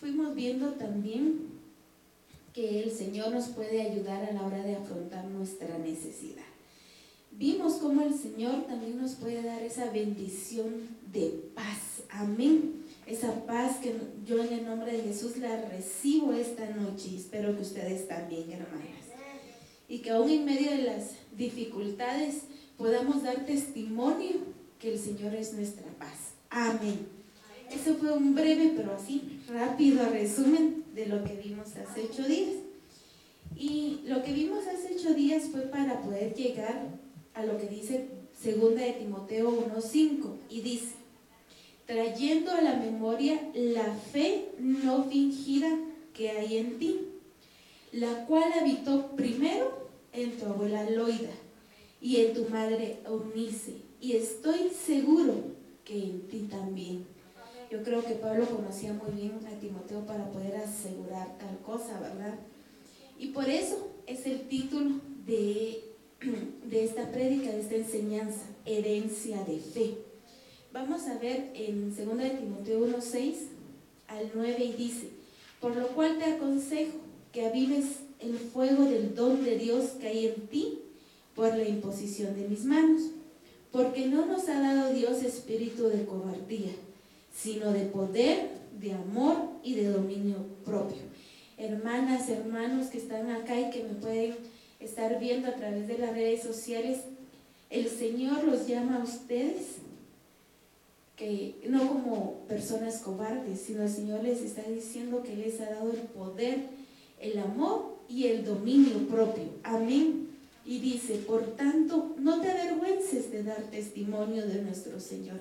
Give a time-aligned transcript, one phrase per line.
[0.00, 1.48] fuimos viendo también
[2.52, 6.44] que el Señor nos puede ayudar a la hora de afrontar nuestra necesidad.
[7.30, 12.02] Vimos cómo el Señor también nos puede dar esa bendición de paz.
[12.10, 12.84] Amén.
[13.06, 13.94] Esa paz que
[14.26, 18.50] yo en el nombre de Jesús la recibo esta noche y espero que ustedes también,
[18.50, 19.06] hermanas.
[19.88, 22.42] Y que aún en medio de las dificultades
[22.76, 24.36] podamos dar testimonio
[24.78, 26.34] que el Señor es nuestra paz.
[26.50, 27.17] Amén.
[27.70, 32.54] Eso fue un breve, pero así rápido resumen de lo que vimos hace ocho días.
[33.56, 36.98] Y lo que vimos hace ocho días fue para poder llegar
[37.34, 38.08] a lo que dice
[38.40, 40.94] segunda de Timoteo 1.5 y dice,
[41.86, 45.68] trayendo a la memoria la fe no fingida
[46.14, 47.00] que hay en ti,
[47.92, 51.30] la cual habitó primero en tu abuela Loida
[52.00, 55.34] y en tu madre Eunice, y estoy seguro
[55.84, 57.17] que en ti también.
[57.70, 62.38] Yo creo que Pablo conocía muy bien a Timoteo para poder asegurar tal cosa, ¿verdad?
[63.18, 65.84] Y por eso es el título de,
[66.64, 69.98] de esta prédica, de esta enseñanza, herencia de fe.
[70.72, 73.34] Vamos a ver en 2 Timoteo 1.6
[74.06, 75.10] al 9 y dice,
[75.60, 76.96] por lo cual te aconsejo
[77.32, 80.78] que avives el fuego del don de Dios que hay en ti
[81.34, 83.02] por la imposición de mis manos,
[83.70, 86.72] porque no nos ha dado Dios espíritu de cobardía,
[87.42, 88.50] sino de poder,
[88.80, 91.02] de amor y de dominio propio.
[91.56, 94.36] Hermanas, hermanos que están acá y que me pueden
[94.80, 96.98] estar viendo a través de las redes sociales,
[97.70, 99.78] el Señor los llama a ustedes
[101.16, 105.90] que no como personas cobardes, sino el Señor les está diciendo que les ha dado
[105.90, 106.58] el poder,
[107.20, 109.44] el amor y el dominio propio.
[109.64, 110.28] Amén.
[110.64, 115.38] Y dice, por tanto, no te avergüences de dar testimonio de nuestro Señor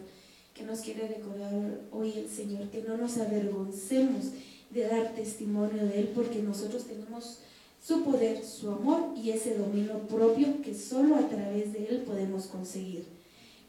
[0.57, 1.53] que nos quiere recordar
[1.91, 4.31] hoy el Señor, que no nos avergoncemos
[4.71, 7.39] de dar testimonio de Él, porque nosotros tenemos
[7.81, 12.47] su poder, su amor y ese dominio propio que solo a través de Él podemos
[12.47, 13.05] conseguir.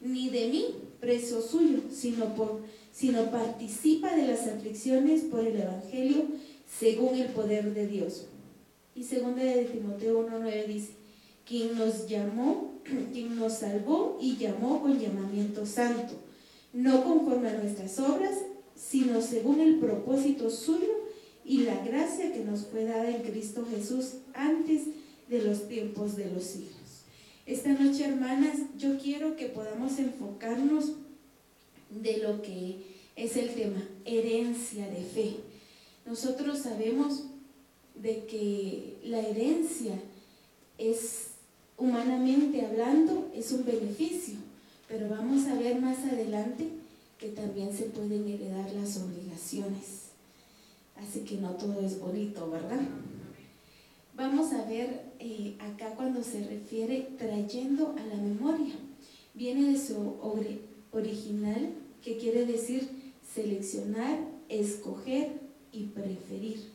[0.01, 0.67] Ni de mí,
[0.99, 6.25] preso suyo, sino, por, sino participa de las aflicciones por el Evangelio
[6.79, 8.27] según el poder de Dios.
[8.95, 10.93] Y segunda de Timoteo 1.9 dice,
[11.47, 12.81] quien nos llamó,
[13.13, 16.28] quien nos salvó y llamó con llamamiento santo
[16.79, 18.37] no conforme a nuestras obras,
[18.77, 20.87] sino según el propósito suyo
[21.45, 24.83] y la gracia que nos fue dada en Cristo Jesús antes
[25.29, 27.03] de los tiempos de los siglos.
[27.47, 30.93] Esta noche, hermanas, yo quiero que podamos enfocarnos
[31.91, 32.77] de lo que
[33.17, 35.37] es el tema, herencia de fe.
[36.07, 37.25] Nosotros sabemos
[37.97, 39.99] de que la herencia
[40.77, 41.31] es,
[41.77, 44.37] humanamente hablando, es un beneficio
[44.89, 46.67] pero vamos a ver más adelante
[47.19, 50.09] que también se pueden heredar las obligaciones.
[50.97, 52.81] Así que no todo es bonito, ¿verdad?
[54.17, 58.75] Vamos a ver eh, acá cuando se refiere trayendo a la memoria.
[59.35, 60.17] Viene de su
[60.91, 62.89] original, que quiere decir
[63.35, 64.19] seleccionar,
[64.49, 65.33] escoger
[65.71, 66.71] y preferir.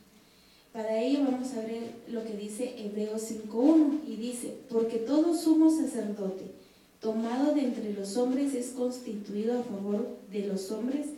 [0.72, 5.70] Para ello vamos a ver lo que dice Hebreos 5.1 y dice, porque todo sumo
[5.70, 6.63] sacerdote
[7.04, 11.08] tomado de entre los hombres es constituido a favor de los hombres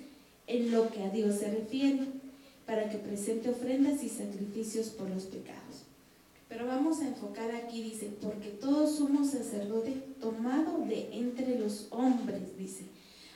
[0.48, 2.08] en lo que a Dios se refiere,
[2.66, 5.84] para que presente ofrendas y sacrificios por los pecados.
[6.48, 12.58] Pero vamos a enfocar aquí, dice, porque todos somos sacerdote tomado de entre los hombres,
[12.58, 12.86] dice.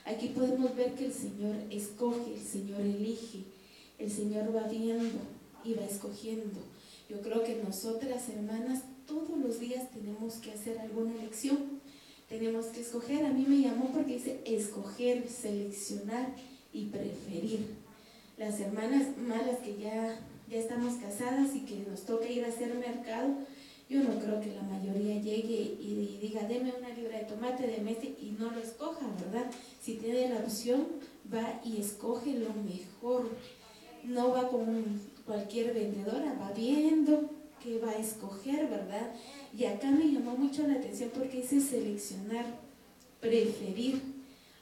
[0.03, 3.45] Aquí podemos ver que el Señor escoge, el Señor elige,
[3.97, 5.19] el Señor va viendo
[5.63, 6.59] y va escogiendo.
[7.09, 11.80] Yo creo que nosotras, hermanas, todos los días tenemos que hacer alguna elección
[12.31, 13.25] tenemos que escoger.
[13.25, 16.33] A mí me llamó porque dice escoger, seleccionar
[16.71, 17.75] y preferir.
[18.37, 20.17] Las hermanas malas que ya,
[20.49, 23.35] ya estamos casadas y que nos toca ir a hacer mercado,
[23.89, 27.91] yo no creo que la mayoría llegue y, diga, deme una libra de tomate, de
[27.91, 29.51] este y no lo escoja, ¿verdad?
[29.81, 30.87] Si tiene la opción,
[31.31, 33.29] va y escoge lo mejor.
[34.05, 37.29] No va con cualquier vendedora, va viendo
[37.61, 39.13] qué va a escoger, ¿verdad?
[39.57, 42.45] Y acá me llamó mucho la atención porque dice seleccionar,
[43.19, 44.01] preferir.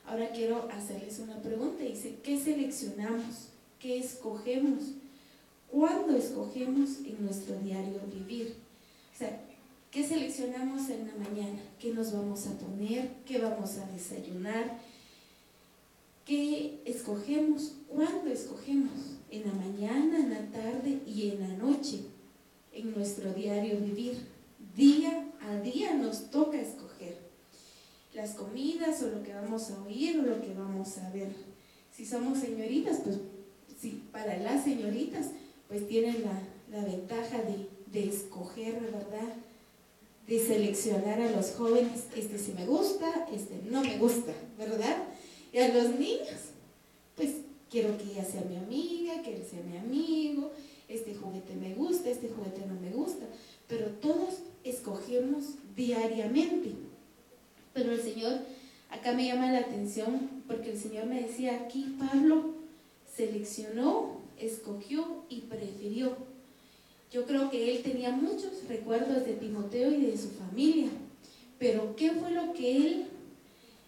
[0.05, 1.83] Ahora quiero hacerles una pregunta.
[1.83, 3.49] Dice, ¿qué seleccionamos?
[3.79, 4.83] ¿Qué escogemos?
[5.71, 8.55] ¿Cuándo escogemos en nuestro diario vivir?
[9.13, 9.39] O sea,
[9.91, 11.61] ¿qué seleccionamos en la mañana?
[11.79, 13.11] ¿Qué nos vamos a poner?
[13.27, 14.79] ¿Qué vamos a desayunar?
[16.25, 17.73] ¿Qué escogemos?
[17.87, 19.17] ¿Cuándo escogemos?
[19.29, 22.01] ¿En la mañana, en la tarde y en la noche?
[22.73, 24.28] En nuestro diario vivir.
[24.79, 27.17] Día a día nos toca escoger
[28.13, 31.33] las comidas o lo que vamos a oír o lo que vamos a ver.
[31.91, 33.17] Si somos señoritas, pues
[33.77, 35.31] sí, para las señoritas,
[35.67, 39.35] pues tienen la, ventaja de, de escoger, ¿verdad?
[40.25, 44.95] De seleccionar a los jóvenes, este sí me gusta, este no me gusta, ¿verdad?
[45.51, 46.53] Y a los niños,
[47.17, 47.31] pues
[47.69, 50.53] quiero que ella sea mi amiga, que él sea mi amigo,
[50.87, 53.25] este juguete me gusta, este juguete no me gusta,
[53.67, 56.73] pero todos escogemos diariamente.
[57.73, 58.39] Pero el Señor,
[58.89, 62.55] acá me llama la atención porque el Señor me decía aquí, Pablo
[63.15, 66.15] seleccionó, escogió y prefirió.
[67.11, 70.89] Yo creo que él tenía muchos recuerdos de Timoteo y de su familia,
[71.57, 73.05] pero ¿qué fue lo que él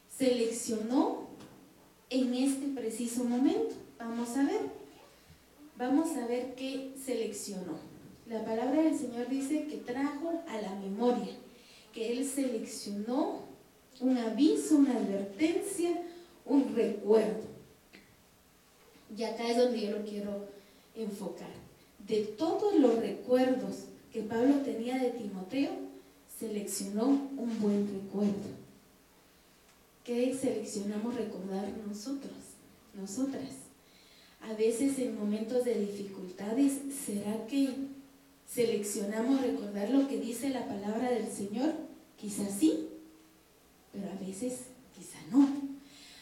[0.09, 1.27] seleccionó
[2.09, 3.75] en este preciso momento?
[3.97, 4.81] Vamos a ver.
[5.77, 7.77] Vamos a ver qué seleccionó.
[8.27, 9.50] La palabra del Señor dice
[10.47, 11.33] a la memoria,
[11.93, 13.41] que Él seleccionó
[13.99, 16.01] un aviso, una advertencia,
[16.45, 17.43] un recuerdo.
[19.15, 20.47] Y acá es donde yo lo quiero
[20.95, 21.49] enfocar.
[22.07, 25.71] De todos los recuerdos que Pablo tenía de Timoteo,
[26.39, 28.61] seleccionó un buen recuerdo.
[30.03, 32.33] ¿Qué seleccionamos recordar nosotros,
[32.93, 33.61] nosotras?
[34.43, 36.73] a veces en momentos de dificultades,
[37.05, 37.69] ¿será que
[38.53, 41.73] seleccionamos recordar lo que dice la palabra del Señor?
[42.17, 42.89] Quizás sí,
[43.93, 45.47] pero a veces quizá no.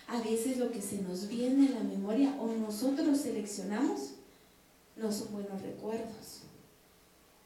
[0.07, 4.11] A veces lo que se nos viene en la memoria o nosotros seleccionamos
[4.95, 6.41] no son buenos recuerdos.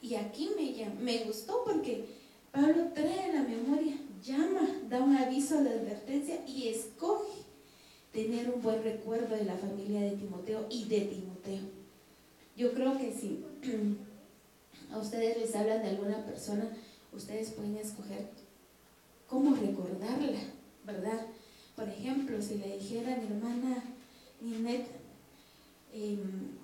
[0.01, 2.05] Y aquí me, me gustó porque
[2.51, 7.43] Pablo trae a la memoria, llama, da un aviso de advertencia y escoge
[8.11, 11.61] tener un buen recuerdo de la familia de Timoteo y de Timoteo.
[12.55, 13.43] Yo creo que si
[14.93, 16.67] a ustedes les hablan de alguna persona,
[17.11, 18.29] ustedes pueden escoger
[19.27, 20.39] cómo recordarla,
[20.85, 21.25] ¿verdad?
[21.75, 23.83] Por ejemplo, si le dijera a mi hermana
[24.41, 24.91] Ninette,
[25.93, 26.57] em,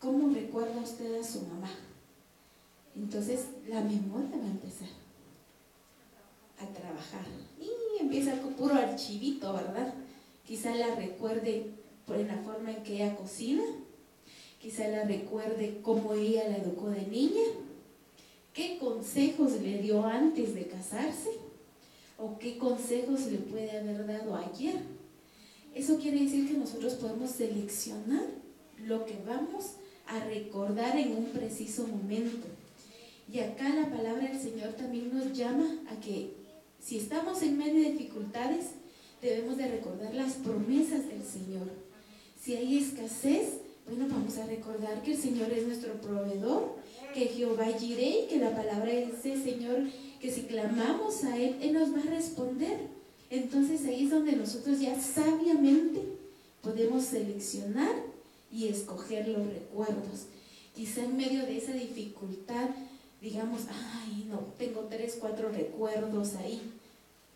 [0.00, 1.70] ¿cómo recuerda usted a su mamá?
[2.96, 4.88] Entonces la memoria va a empezar
[6.58, 7.26] a trabajar.
[7.60, 9.94] Y empieza con puro archivito, ¿verdad?
[10.44, 11.70] Quizá la recuerde
[12.04, 13.62] por la forma en que ella cocina,
[14.60, 17.42] quizá la recuerde cómo ella la educó de niña,
[18.56, 21.28] qué consejos le dio antes de casarse
[22.18, 24.76] o qué consejos le puede haber dado ayer.
[25.74, 28.24] Eso quiere decir que nosotros podemos seleccionar
[28.78, 29.72] lo que vamos
[30.06, 32.46] a recordar en un preciso momento.
[33.30, 36.32] Y acá la palabra del Señor también nos llama a que
[36.80, 38.68] si estamos en medio de dificultades,
[39.20, 41.68] debemos de recordar las promesas del Señor.
[42.40, 46.76] Si hay escasez, bueno, vamos a recordar que el Señor es nuestro proveedor,
[47.16, 49.84] que Jehová Jireh, que la palabra dice, Señor,
[50.20, 52.78] que si clamamos a Él, Él nos va a responder.
[53.30, 56.02] Entonces ahí es donde nosotros ya sabiamente
[56.60, 57.94] podemos seleccionar
[58.52, 60.26] y escoger los recuerdos.
[60.74, 62.68] Quizá en medio de esa dificultad,
[63.22, 66.60] digamos, ay, no, tengo tres, cuatro recuerdos ahí.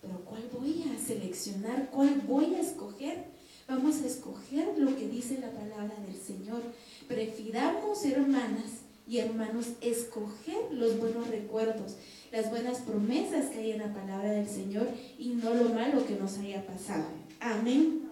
[0.02, 1.88] Pero ¿cuál voy a seleccionar?
[1.90, 3.24] ¿Cuál voy a escoger?
[3.66, 6.60] Vamos a escoger lo que dice la palabra del Señor.
[7.08, 8.79] Prefiramos, hermanas
[9.10, 11.96] y hermanos, escoger los buenos recuerdos,
[12.30, 14.86] las buenas promesas que hay en la palabra del Señor
[15.18, 17.06] y no lo malo que nos haya pasado.
[17.40, 18.08] Amén.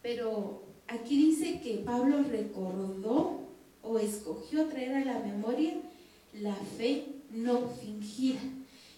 [0.00, 3.40] Pero aquí dice que Pablo recordó
[3.82, 5.74] o escogió traer a la memoria
[6.32, 8.40] la fe no fingida.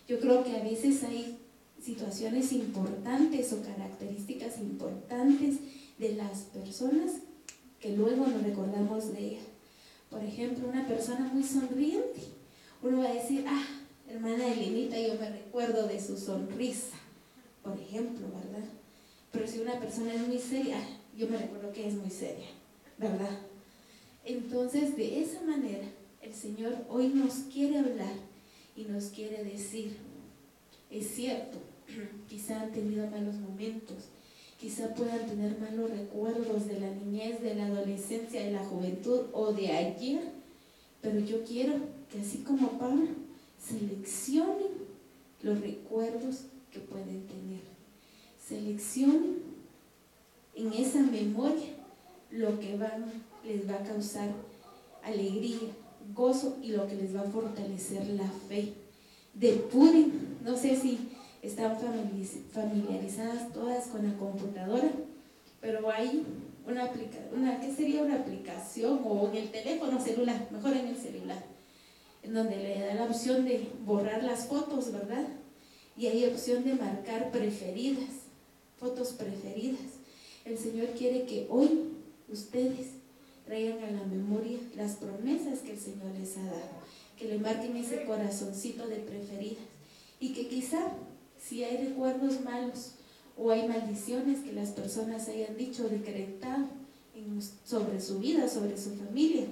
[0.07, 1.37] Yo creo que a veces hay
[1.83, 5.57] situaciones importantes o características importantes
[5.99, 7.11] de las personas
[7.81, 9.44] que luego nos recordamos de ella.
[10.35, 12.21] Ejemplo, una persona muy sonriente.
[12.83, 13.65] Uno va a decir, ah,
[14.09, 16.97] hermana Elenita, yo me recuerdo de su sonrisa,
[17.63, 18.69] por ejemplo, ¿verdad?
[19.31, 20.79] Pero si una persona es muy seria,
[21.17, 22.49] yo me recuerdo que es muy seria,
[22.99, 23.31] ¿verdad?
[24.25, 25.87] Entonces, de esa manera,
[26.21, 28.17] el Señor hoy nos quiere hablar
[28.75, 29.99] y nos quiere decir,
[30.91, 31.59] es cierto,
[32.29, 34.09] quizá han tenido malos momentos,
[34.59, 39.53] quizá puedan tener malos recuerdos de la niñez, de la adolescencia, de la juventud o
[39.53, 40.23] de ayer,
[41.03, 41.75] pero yo quiero
[42.11, 43.09] que así como Pablo,
[43.59, 44.73] seleccionen
[45.43, 47.61] los recuerdos que pueden tener.
[48.47, 49.43] Seleccionen
[50.55, 51.69] en esa memoria
[52.31, 52.79] lo que
[53.45, 54.31] les va a causar
[55.03, 55.59] alegría,
[56.15, 58.73] gozo y lo que les va a fortalecer la fe.
[59.35, 60.99] Depuren, no sé si
[61.45, 64.91] están familiarizadas todas con la computadora,
[65.61, 66.25] pero hay
[66.67, 69.01] una aplicación, una, ¿qué sería una aplicación?
[69.05, 71.45] O en el teléfono celular, mejor en el celular,
[72.23, 75.27] en donde le da la opción de borrar las fotos, ¿verdad?
[75.97, 78.09] Y hay opción de marcar preferidas,
[78.79, 80.01] fotos preferidas.
[80.45, 81.91] El Señor quiere que hoy
[82.29, 82.89] ustedes
[83.45, 86.85] traigan a la memoria las promesas que el Señor les ha dado,
[87.19, 89.65] que le marquen ese corazoncito de preferidas
[90.19, 90.91] y que quizá
[91.47, 92.93] si hay recuerdos malos
[93.37, 96.67] o hay maldiciones que las personas hayan dicho, decretado
[97.65, 99.45] sobre su vida, sobre su familia,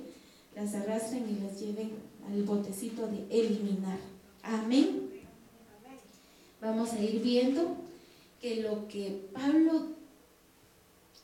[0.54, 1.90] las arrastren y las lleven
[2.26, 3.98] al botecito de eliminar.
[4.42, 5.10] Amén.
[6.60, 7.76] Vamos a ir viendo
[8.40, 9.88] que lo que Pablo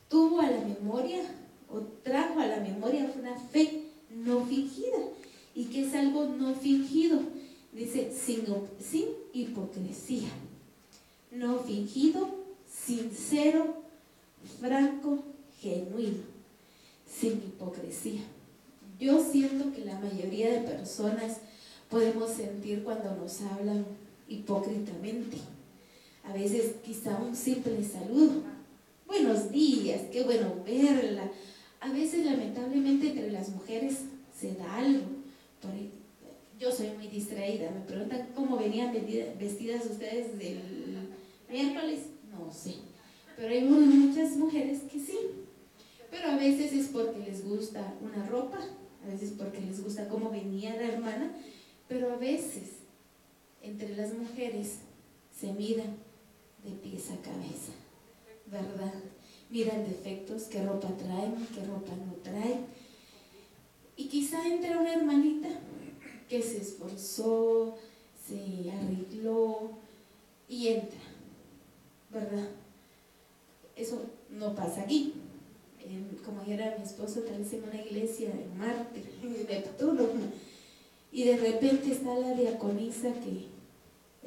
[0.08, 1.22] tuvo a la memoria
[1.70, 4.98] o trajo a la memoria fue una fe no fingida.
[5.54, 7.20] ¿Y que es algo no fingido?
[7.72, 10.28] Dice, sin hipocresía.
[11.30, 12.26] No fingido,
[12.66, 13.82] sincero,
[14.61, 15.18] franco,
[15.61, 16.23] genuino,
[17.06, 18.23] sin hipocresía.
[18.99, 21.38] Yo siento que la mayoría de personas
[21.90, 23.85] podemos sentir cuando nos hablan
[24.26, 25.37] hipócritamente.
[26.25, 28.42] A veces quizá un simple saludo.
[29.06, 31.30] Buenos días, qué bueno verla.
[31.80, 33.99] A veces lamentablemente entre las mujeres
[34.38, 35.06] se da algo.
[36.58, 37.70] yo soy muy distraída.
[37.70, 38.92] Me preguntan cómo venían
[39.38, 40.77] vestidas ustedes del
[41.49, 42.00] miércoles.
[42.31, 42.75] No sé.
[43.37, 45.19] Pero hay muchas mujeres que sí.
[46.11, 48.59] Pero a veces es porque les gusta una ropa,
[49.05, 51.33] a veces porque les gusta cómo venía la hermana,
[51.87, 52.78] pero a veces
[53.62, 54.78] entre las mujeres
[55.38, 55.97] se miran
[56.64, 57.73] de pies a cabeza,
[58.47, 58.95] ¿verdad?
[59.50, 62.67] Miran defectos, qué ropa traen, qué ropa no traen.
[63.97, 65.49] Y quizá entra una hermanita
[66.28, 67.76] que se esforzó,
[68.26, 69.73] se arregló
[70.49, 71.00] y entra,
[72.11, 72.49] ¿verdad?
[73.77, 75.15] Eso no pasa aquí.
[76.25, 80.07] Como era mi esposo, vez en una iglesia en Marte, en Neptuno,
[81.11, 83.47] y de repente está la diaconisa que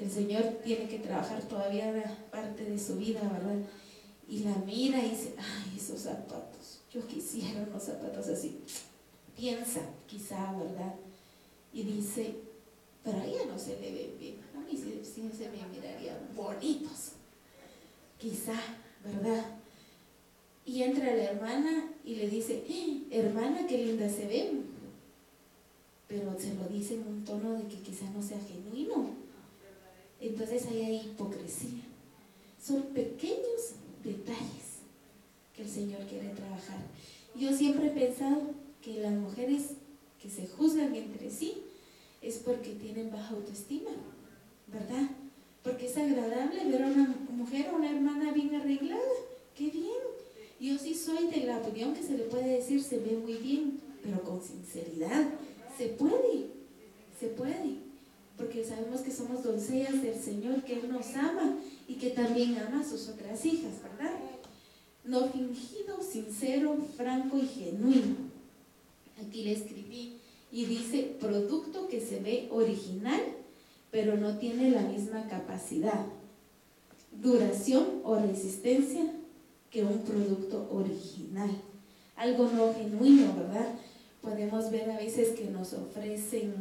[0.01, 3.59] el Señor tiene que trabajar todavía parte de su vida, ¿verdad?
[4.27, 8.61] Y la mira y dice, ay, esos zapatos, yo quisiera unos zapatos así.
[9.35, 10.95] Piensa, quizá, ¿verdad?
[11.73, 12.35] Y dice,
[13.03, 16.17] pero a ella no se le ven bien, a mí sí, sí se me mirarían
[16.35, 17.11] bonitos.
[18.21, 18.53] Quizá,
[19.03, 19.43] ¿verdad?
[20.63, 24.51] Y entra la hermana y le dice, eh, hermana, qué linda se ve.
[26.07, 29.09] Pero se lo dice en un tono de que quizá no sea genuino.
[30.19, 31.81] Entonces ahí hay hipocresía.
[32.63, 33.73] Son pequeños
[34.03, 34.81] detalles
[35.55, 36.77] que el Señor quiere trabajar.
[37.35, 38.51] Yo siempre he pensado
[38.83, 39.71] que las mujeres
[40.21, 41.63] que se juzgan entre sí
[42.21, 43.89] es porque tienen baja autoestima,
[44.67, 45.09] ¿verdad?
[45.63, 49.01] Porque es agradable ver a una mujer o una hermana bien arreglada.
[49.55, 50.01] ¡Qué bien!
[50.59, 53.79] Yo sí soy de la opinión que se le puede decir se ve muy bien,
[54.03, 55.27] pero con sinceridad.
[55.77, 56.47] Se puede,
[57.19, 57.91] se puede
[58.41, 62.81] porque sabemos que somos doncellas del Señor, que Él nos ama y que también ama
[62.81, 64.17] a sus otras hijas, ¿verdad?
[65.03, 68.15] No fingido, sincero, franco y genuino.
[69.23, 70.17] Aquí le escribí
[70.51, 73.21] y dice producto que se ve original,
[73.91, 76.05] pero no tiene la misma capacidad,
[77.11, 79.03] duración o resistencia
[79.69, 81.51] que un producto original.
[82.15, 83.73] Algo no genuino, ¿verdad?
[84.21, 86.53] Podemos ver a veces que nos ofrecen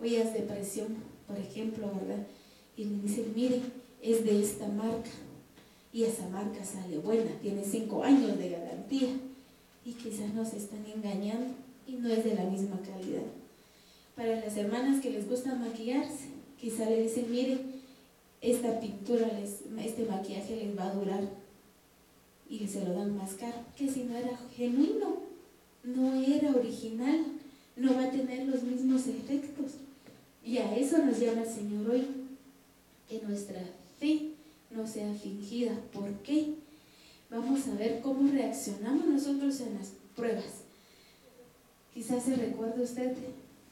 [0.00, 0.96] ollas de presión,
[1.26, 2.26] por ejemplo, ¿verdad?
[2.76, 3.60] Y le dicen, mire,
[4.02, 5.10] es de esta marca.
[5.92, 9.08] Y esa marca sale buena, tiene cinco años de garantía.
[9.84, 11.54] Y quizás nos están engañando
[11.86, 13.22] y no es de la misma calidad.
[14.18, 16.24] Para las hermanas que les gusta maquillarse,
[16.60, 17.60] quizá le dicen, mire,
[18.40, 21.20] esta pintura, este maquillaje les va a durar.
[22.50, 25.18] Y se lo dan más caro, que si no era genuino,
[25.84, 27.26] no era original,
[27.76, 29.74] no va a tener los mismos efectos.
[30.44, 32.08] Y a eso nos llama el Señor hoy,
[33.08, 33.60] que nuestra
[34.00, 34.30] fe
[34.72, 35.78] no sea fingida.
[35.92, 36.54] ¿Por qué?
[37.30, 40.64] Vamos a ver cómo reaccionamos nosotros en las pruebas.
[41.94, 43.14] Quizás se recuerde usted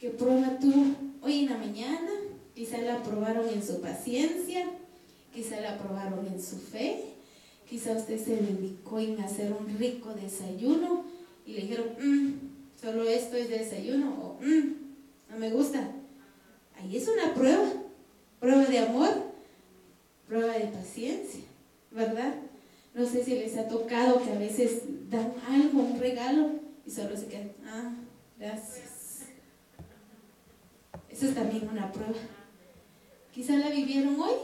[0.07, 2.13] que prueba tuvo hoy en la mañana,
[2.55, 4.65] quizás la probaron en su paciencia,
[5.35, 7.03] quizás la probaron en su fe,
[7.69, 11.05] quizás usted se dedicó en hacer un rico desayuno
[11.45, 12.35] y le dijeron, mm,
[12.81, 15.91] solo esto es desayuno o mm, no me gusta.
[16.79, 17.69] Ahí es una prueba,
[18.39, 19.11] prueba de amor,
[20.29, 21.41] prueba de paciencia,
[21.91, 22.33] ¿verdad?
[22.95, 26.51] No sé si les ha tocado que a veces dan algo, un regalo,
[26.87, 27.93] y solo se quedan, ah,
[28.39, 28.96] gracias.
[31.17, 32.13] Eso es también una prueba.
[33.33, 34.35] Quizá la vivieron hoy,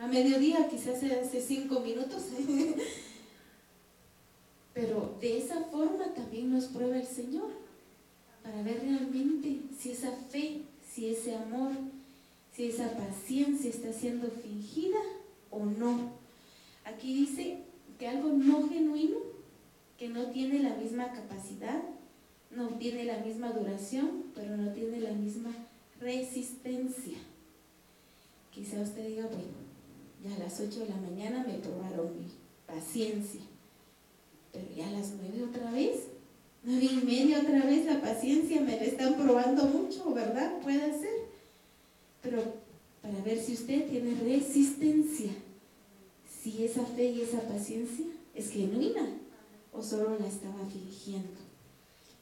[0.00, 2.22] a mediodía, quizás hace cinco minutos.
[4.72, 7.50] Pero de esa forma también nos prueba el Señor,
[8.42, 10.62] para ver realmente si esa fe
[10.94, 11.72] si ese amor,
[12.54, 15.00] si esa paciencia está siendo fingida
[15.50, 16.12] o no.
[16.84, 17.58] Aquí dice
[17.98, 19.18] que algo no genuino,
[19.98, 21.82] que no tiene la misma capacidad,
[22.50, 25.50] no tiene la misma duración, pero no tiene la misma
[26.00, 27.18] resistencia.
[28.50, 29.64] Quizá usted diga, bueno,
[30.22, 32.26] ya a las 8 de la mañana me probaron mi
[32.66, 33.40] paciencia,
[34.52, 36.04] pero ya a las 9 otra vez,
[36.62, 40.60] 9 y media otra vez la paciencia me la están probando mucho, ¿verdad?
[40.60, 41.28] Puede ser.
[42.22, 42.42] Pero
[43.02, 45.30] para ver si usted tiene resistencia,
[46.42, 49.18] si esa fe y esa paciencia es genuina
[49.72, 51.43] o solo la estaba fingiendo.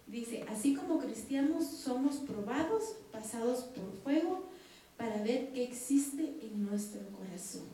[0.07, 4.43] Dice, así como cristianos somos probados, pasados por fuego,
[4.97, 7.67] para ver qué existe en nuestro corazón.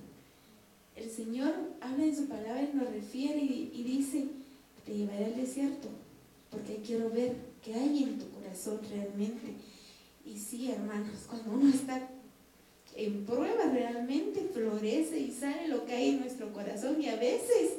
[0.96, 4.26] El Señor habla en su palabra y nos refiere y, dice,
[4.84, 5.88] te llevaré al desierto,
[6.50, 9.54] porque quiero ver qué hay en tu corazón realmente.
[10.24, 12.08] Y sí, hermanos, cuando uno está
[12.96, 17.74] en prueba realmente florece y sale lo que hay en nuestro corazón y a veces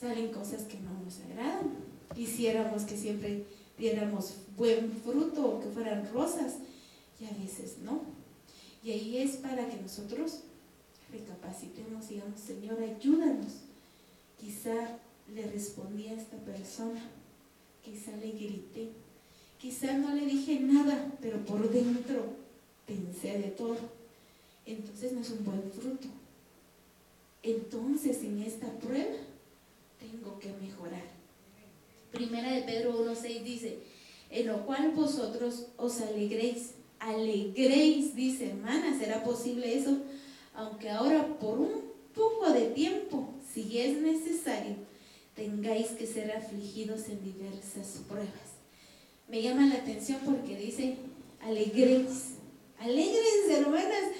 [0.00, 1.89] salen cosas que no nos agradan.
[2.14, 3.44] Quisiéramos que siempre
[3.78, 6.56] diéramos buen fruto o que fueran rosas
[7.20, 8.02] y a veces no.
[8.82, 10.40] Y ahí es para que nosotros
[11.12, 13.52] recapacitemos y digamos, Señor, ayúdanos.
[14.38, 14.98] Quizá
[15.34, 17.02] le respondí a esta persona,
[17.84, 18.88] quizá le grité,
[19.58, 22.24] quizá no le dije nada, pero por dentro
[22.86, 24.00] pensé de todo
[24.66, 26.08] entonces no es un buen fruto.
[27.42, 29.16] Entonces en esta prueba
[29.98, 31.19] tengo que mejorar.
[32.10, 33.78] Primera de Pedro 1.6 dice,
[34.30, 39.98] en lo cual vosotros os alegréis, alegréis, dice hermana, ¿será posible eso?
[40.54, 44.76] Aunque ahora por un poco de tiempo, si es necesario,
[45.34, 48.50] tengáis que ser afligidos en diversas pruebas.
[49.28, 50.96] Me llama la atención porque dice,
[51.40, 52.34] alegréis,
[52.78, 54.10] alegres hermanas,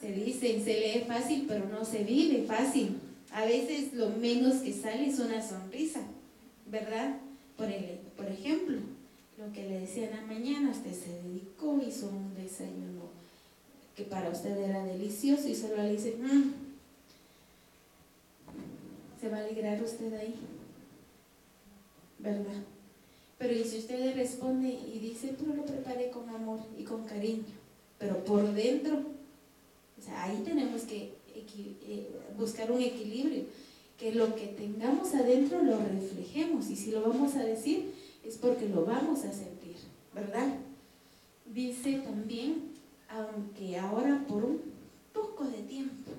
[0.00, 2.98] se dice, se lee fácil, pero no se vive fácil.
[3.30, 6.00] A veces lo menos que sale es una sonrisa,
[6.72, 7.18] ¿verdad?
[7.56, 8.78] Por, el, por ejemplo,
[9.38, 13.12] lo que le decía en la mañana, usted se dedicó, hizo un desayuno
[13.94, 16.52] que para usted era delicioso y solo le dice, mm,
[19.20, 20.34] se va a alegrar usted ahí,
[22.18, 22.62] ¿verdad?
[23.38, 27.04] Pero y si usted le responde y dice, pero lo preparé con amor y con
[27.04, 27.44] cariño,
[27.98, 29.12] pero por dentro
[30.02, 33.44] o sea, ahí tenemos que eh, buscar un equilibrio,
[34.02, 37.92] que lo que tengamos adentro lo reflejemos y si lo vamos a decir
[38.26, 39.76] es porque lo vamos a sentir,
[40.12, 40.56] ¿verdad?
[41.46, 42.72] Dice también,
[43.08, 44.60] aunque ahora por un
[45.12, 46.10] poco de tiempo,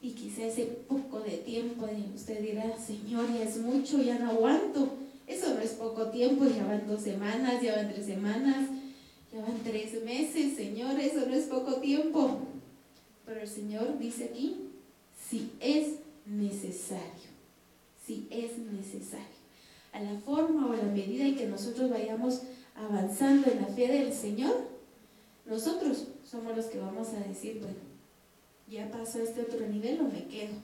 [0.00, 4.90] y quizá ese poco de tiempo usted dirá, Señor, ya es mucho, ya no aguanto.
[5.26, 8.68] Eso no es poco tiempo, ya van dos semanas, ya van tres semanas,
[9.32, 12.38] ya van tres meses, Señor, eso no es poco tiempo.
[13.26, 14.56] Pero el Señor dice aquí,
[15.28, 17.30] si es necesario,
[18.04, 19.40] si es necesario.
[19.92, 22.42] A la forma o a la medida en que nosotros vayamos
[22.74, 24.56] avanzando en la fe del Señor,
[25.46, 27.76] nosotros somos los que vamos a decir, bueno,
[28.68, 30.54] ya pasó este otro nivel o me quedo,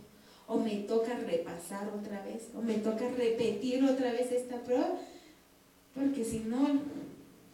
[0.47, 4.97] o me toca repasar otra vez, o me toca repetir otra vez esta prueba,
[5.95, 6.81] porque si no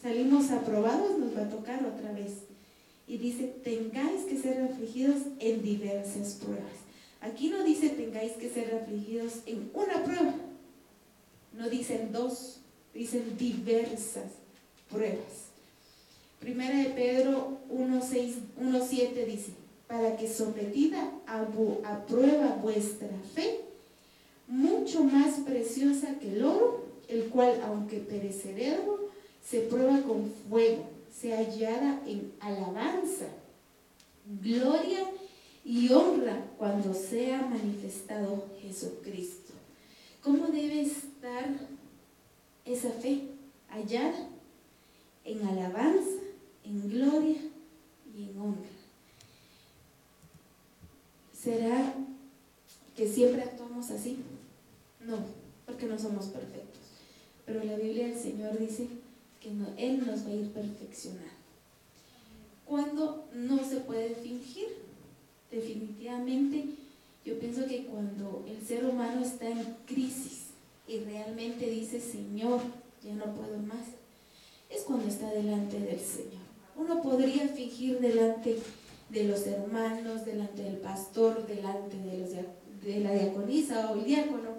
[0.03, 2.43] salimos aprobados nos va a tocar otra vez
[3.07, 6.92] y dice, tengáis que ser afligidos en diversas pruebas.
[7.23, 10.35] Aquí no dice tengáis que ser afligidos en una prueba,
[11.53, 12.59] no dicen dos,
[12.93, 14.33] dicen diversas
[14.91, 15.51] pruebas.
[16.41, 19.53] Primera de Pedro 1.7 dice,
[19.87, 23.61] para que sometida a, a prueba vuestra fe,
[24.49, 29.11] mucho más preciosa que el oro, el cual, aunque perecedero,
[29.49, 33.27] se prueba con fuego se hallada en alabanza,
[34.43, 35.22] gloria y
[35.91, 39.53] honra cuando sea manifestado Jesucristo.
[40.23, 41.47] ¿Cómo debe estar
[42.65, 43.29] esa fe?
[43.69, 44.29] Hallada
[45.25, 46.21] en alabanza,
[46.65, 47.39] en gloria
[48.17, 48.69] y en honra.
[51.33, 51.95] ¿Será
[52.97, 54.19] que siempre actuamos así?
[55.01, 55.19] No,
[55.67, 56.81] porque no somos perfectos.
[57.47, 58.89] Pero la Biblia del Señor dice
[59.41, 61.33] que Él nos va a ir perfeccionando.
[62.65, 64.69] Cuando no se puede fingir,
[65.53, 66.65] definitivamente
[67.25, 70.49] yo pienso que cuando el ser humano está en crisis
[70.89, 72.61] y realmente dice, Señor,
[73.03, 73.87] ya no puedo más,
[74.69, 76.43] es cuando está delante del Señor.
[76.77, 78.59] Uno podría fingir delante
[79.09, 84.51] de los hermanos, delante del pastor, delante de, la diaconisa o el diácono,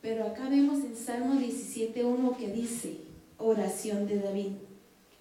[0.00, 2.98] pero acá vemos en Salmo 17.1 que dice,
[3.36, 4.52] oración de David.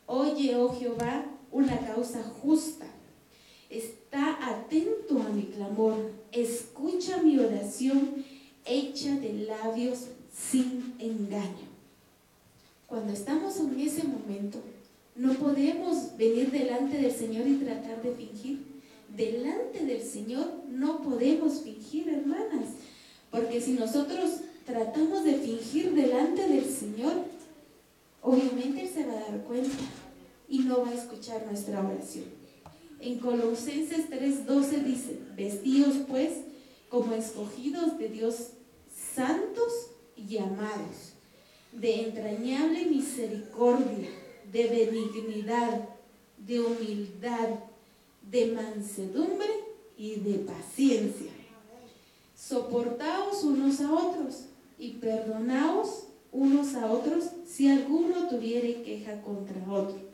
[0.06, 2.86] Oye, oh Jehová, una causa justa.
[3.70, 6.12] Está atento a mi clamor.
[6.32, 8.26] Escucha mi oración
[8.66, 11.68] hecha de labios sin engaño.
[12.88, 14.60] Cuando estamos en ese momento,
[15.16, 18.66] no podemos venir delante del Señor y tratar de fingir.
[19.16, 22.70] Delante del Señor no podemos fingir, hermanas,
[23.32, 27.14] porque si nosotros tratamos de fingir delante del Señor,
[28.22, 29.76] obviamente Él se va a dar cuenta
[30.48, 32.37] y no va a escuchar nuestra oración.
[33.00, 36.32] En Colosenses 3:12 dice, vestidos pues
[36.90, 38.36] como escogidos de Dios
[39.16, 41.14] santos y amados,
[41.72, 44.10] de entrañable misericordia,
[44.52, 45.90] de benignidad,
[46.38, 47.50] de humildad,
[48.30, 49.50] de mansedumbre
[49.98, 51.32] y de paciencia.
[52.36, 54.46] Soportaos unos a otros
[54.80, 60.07] y perdonaos unos a otros si alguno tuviere queja contra otro.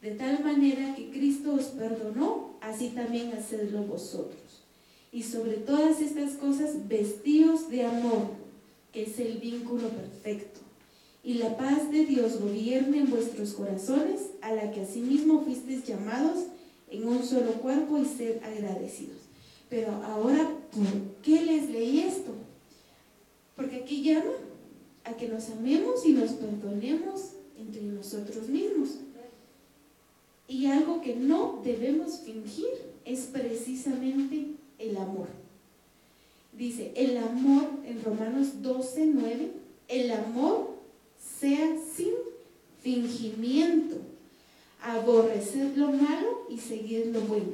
[0.00, 4.62] De tal manera que Cristo os perdonó, así también hacedlo vosotros.
[5.10, 8.28] Y sobre todas estas cosas, vestíos de amor,
[8.92, 10.60] que es el vínculo perfecto.
[11.24, 16.44] Y la paz de Dios gobierne en vuestros corazones, a la que asimismo fuisteis llamados
[16.90, 19.18] en un solo cuerpo y sed agradecidos.
[19.68, 22.32] Pero ahora, ¿por qué les leí esto?
[23.56, 24.32] Porque aquí llama
[25.04, 28.90] a que nos amemos y nos perdonemos entre nosotros mismos.
[30.48, 32.68] Y algo que no debemos fingir
[33.04, 34.46] es precisamente
[34.78, 35.28] el amor.
[36.52, 39.50] Dice, el amor en Romanos 12, 9,
[39.88, 40.70] el amor
[41.38, 42.14] sea sin
[42.82, 43.96] fingimiento,
[44.82, 47.52] aborrecer lo malo y seguir lo bueno.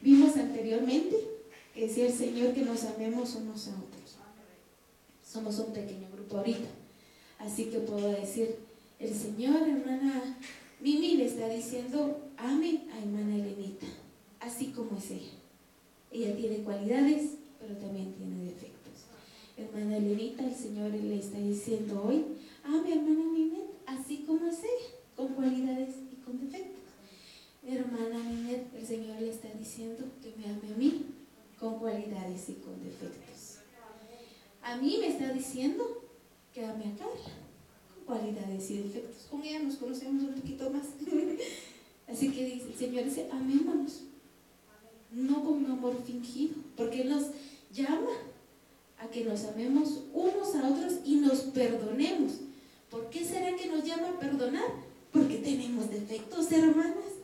[0.00, 1.16] Vimos anteriormente
[1.74, 4.16] que decía el Señor que nos amemos unos a otros.
[5.24, 6.68] Somos un pequeño grupo ahorita.
[7.38, 8.56] Así que puedo decir,
[8.98, 10.38] el Señor, hermana
[10.80, 13.86] Mimi, le está diciendo, ame a hermana Elenita,
[14.40, 15.32] así como es ella.
[16.10, 19.04] Ella tiene cualidades, pero también tiene defectos.
[19.56, 22.24] Hermana Elenita, el Señor le está diciendo hoy,
[22.64, 26.80] ame a hermana Minet, así como es ella, con cualidades y con defectos.
[27.66, 31.06] Hermana Minet, el Señor le está diciendo que me ame a mí,
[31.58, 33.58] con cualidades y con defectos.
[34.62, 35.84] A mí me está diciendo
[36.54, 37.34] que ame a Carla,
[37.94, 39.26] con cualidades y defectos.
[39.30, 40.86] Con ella nos conocemos un poquito más.
[42.20, 44.02] Así que dice, el Señor dice, amémonos.
[45.10, 47.28] No con un amor fingido, porque Él nos
[47.72, 48.10] llama
[48.98, 52.32] a que nos amemos unos a otros y nos perdonemos.
[52.90, 54.70] ¿Por qué será que nos llama a perdonar?
[55.12, 57.14] Porque tenemos defectos, hermanas.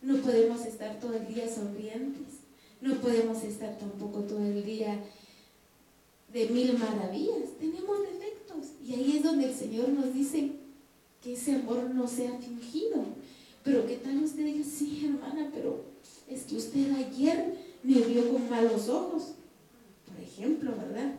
[0.00, 2.40] No podemos estar todo el día sonrientes
[2.80, 4.98] no podemos estar tampoco todo el día
[6.32, 7.58] de mil maravillas.
[7.58, 8.70] Tenemos defectos.
[8.86, 10.52] Y ahí es donde el Señor nos dice
[11.22, 13.04] que ese amor no sea fingido.
[13.70, 15.84] Pero qué tal usted diga, sí, hermana, pero
[16.28, 17.54] es que usted ayer
[17.84, 19.34] me vio con malos ojos.
[20.04, 21.14] Por ejemplo, ¿verdad?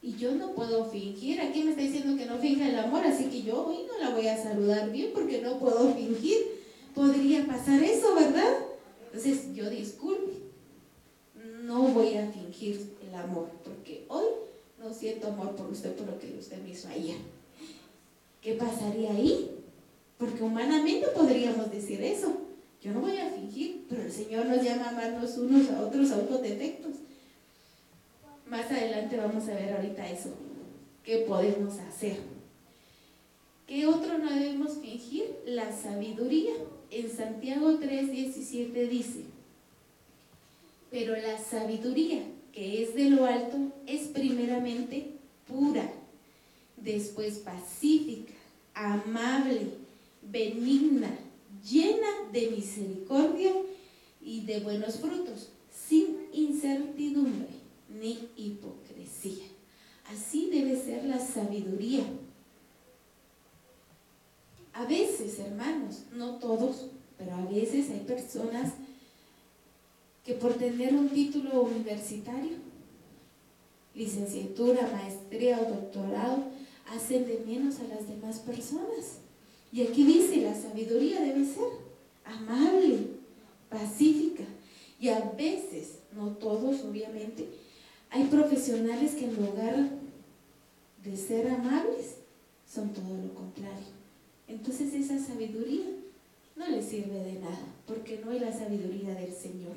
[0.00, 1.42] Y yo no puedo fingir.
[1.42, 4.14] Aquí me está diciendo que no finja el amor, así que yo hoy no la
[4.14, 6.38] voy a saludar bien porque no puedo fingir.
[6.94, 8.50] Podría pasar eso, ¿verdad?
[9.04, 10.32] Entonces, yo disculpe
[11.64, 14.24] no voy a fingir el amor, porque hoy
[14.78, 17.18] no siento amor por usted por lo que usted me hizo ayer.
[18.40, 19.59] ¿Qué pasaría ahí?
[20.20, 22.36] Porque humanamente podríamos decir eso.
[22.82, 26.10] Yo no voy a fingir, pero el Señor nos llama a amarnos unos a otros
[26.10, 26.92] a unos defectos.
[28.46, 30.34] Más adelante vamos a ver ahorita eso.
[31.02, 32.18] ¿Qué podemos hacer?
[33.66, 35.24] ¿Qué otro no debemos fingir?
[35.46, 36.52] La sabiduría.
[36.90, 39.24] En Santiago 3:17 dice,
[40.90, 43.56] pero la sabiduría que es de lo alto
[43.86, 45.12] es primeramente
[45.46, 45.88] pura,
[46.76, 48.32] después pacífica,
[48.74, 49.79] amable,
[50.30, 51.10] benigna,
[51.68, 53.52] llena de misericordia
[54.22, 57.48] y de buenos frutos, sin incertidumbre
[57.88, 59.44] ni hipocresía.
[60.12, 62.04] Así debe ser la sabiduría.
[64.72, 66.86] A veces, hermanos, no todos,
[67.18, 68.72] pero a veces hay personas
[70.24, 72.56] que por tener un título universitario,
[73.94, 76.44] licenciatura, maestría o doctorado,
[76.88, 79.19] hacen de menos a las demás personas.
[79.72, 81.68] Y aquí dice, la sabiduría debe ser
[82.24, 82.98] amable,
[83.68, 84.44] pacífica.
[84.98, 87.48] Y a veces, no todos obviamente,
[88.10, 89.90] hay profesionales que en lugar
[91.04, 92.16] de ser amables,
[92.68, 94.00] son todo lo contrario.
[94.48, 95.86] Entonces esa sabiduría
[96.56, 99.74] no le sirve de nada, porque no es la sabiduría del Señor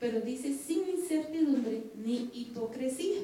[0.00, 3.20] pero dice sin incertidumbre ni hipocresía.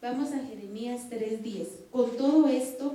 [0.00, 1.66] Vamos a Jeremías 3:10.
[1.90, 2.94] Con todo esto,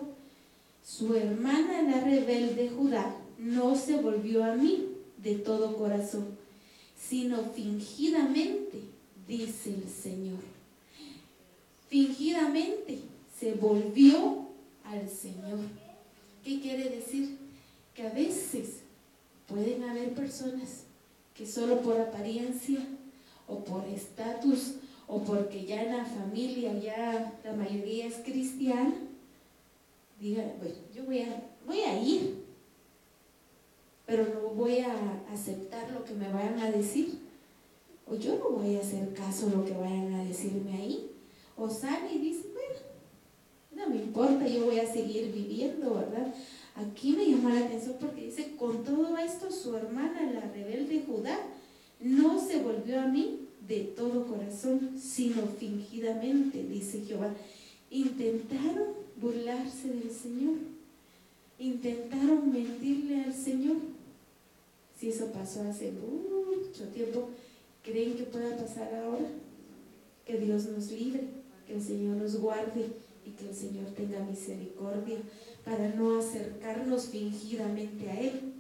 [0.88, 6.38] su hermana la rebelde Judá no se volvió a mí de todo corazón,
[6.98, 8.80] sino fingidamente,
[9.28, 10.40] dice el Señor.
[11.90, 13.00] Fingidamente
[13.38, 14.48] se volvió
[14.86, 15.60] al Señor.
[16.44, 17.38] ¿Qué quiere decir?
[17.94, 18.80] Que a veces
[19.46, 20.84] pueden haber personas
[21.36, 22.80] que solo por apariencia
[23.48, 28.94] o por estatus o porque ya en la familia ya la mayoría es cristiana,
[30.20, 32.44] digan, bueno, yo voy a, voy a ir,
[34.06, 37.20] pero no voy a aceptar lo que me vayan a decir,
[38.06, 41.12] o yo no voy a hacer caso a lo que vayan a decirme ahí,
[41.58, 42.80] o sale y dice, bueno,
[43.76, 46.34] no me importa, yo voy a seguir viviendo, ¿verdad?
[46.76, 51.38] Aquí me llama la atención porque dice, con todo esto su hermana, la rebelde Judá,
[52.00, 57.34] no se volvió a mí de todo corazón, sino fingidamente, dice Jehová.
[57.90, 60.56] Intentaron burlarse del Señor,
[61.60, 63.78] intentaron mentirle al Señor.
[65.00, 67.30] Si eso pasó hace mucho tiempo,
[67.84, 69.28] ¿creen que pueda pasar ahora?
[70.26, 71.22] Que Dios nos libre,
[71.68, 72.86] que el Señor nos guarde
[73.26, 75.18] y que el Señor tenga misericordia
[75.64, 78.54] para no acercarnos fingidamente a Él.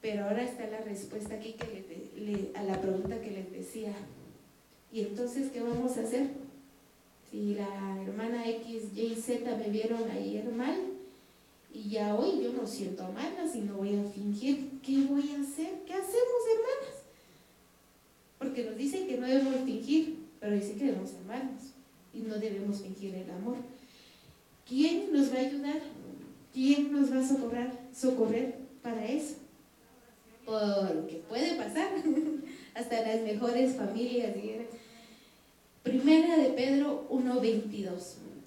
[0.00, 3.92] Pero ahora está la respuesta aquí que a la pregunta que les decía.
[4.92, 6.30] ¿Y entonces qué vamos a hacer?
[7.32, 10.76] Si la hermana X, Y, Z me vieron ayer mal
[11.72, 15.40] y ya hoy yo no siento mala, si no voy a fingir, ¿qué voy a
[15.40, 15.80] hacer?
[15.86, 17.02] ¿Qué hacemos, hermanas?
[18.38, 21.62] Porque nos dice que no debemos fingir, pero dice que debemos amarnos
[22.12, 23.56] y no debemos fingir el amor.
[24.68, 25.80] ¿Quién nos va a ayudar?
[26.52, 29.36] ¿Quién nos va a socorrer, socorrer para eso?
[30.44, 31.92] Porque puede pasar,
[32.74, 34.36] hasta las mejores familias.
[35.82, 37.90] Primera de Pedro 1.22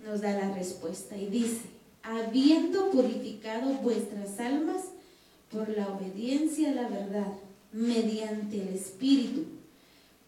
[0.05, 1.63] nos da la respuesta y dice,
[2.01, 4.85] habiendo purificado vuestras almas
[5.51, 7.33] por la obediencia a la verdad,
[7.73, 9.43] mediante el Espíritu,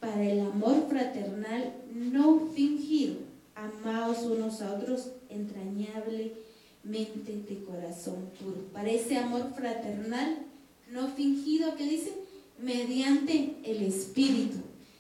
[0.02, 3.16] para el amor fraternal no fingido,
[3.56, 6.34] amaos unos a otros entrañablemente
[7.48, 8.66] de corazón puro.
[8.74, 10.40] Para ese amor fraternal
[10.92, 12.12] no fingido que dice,
[12.60, 14.58] mediante el Espíritu.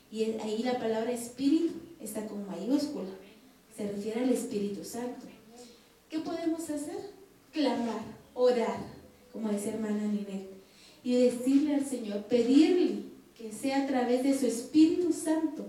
[0.09, 1.73] Y ahí la palabra Espíritu
[2.07, 3.09] está con mayúscula.
[3.75, 5.27] Se refiere al Espíritu Santo.
[6.09, 7.11] ¿Qué podemos hacer?
[7.51, 8.01] Clamar,
[8.33, 8.79] orar,
[9.31, 10.53] como dice hermana Ninette,
[11.03, 13.03] y decirle al Señor, pedirle
[13.37, 15.65] que sea a través de su Espíritu Santo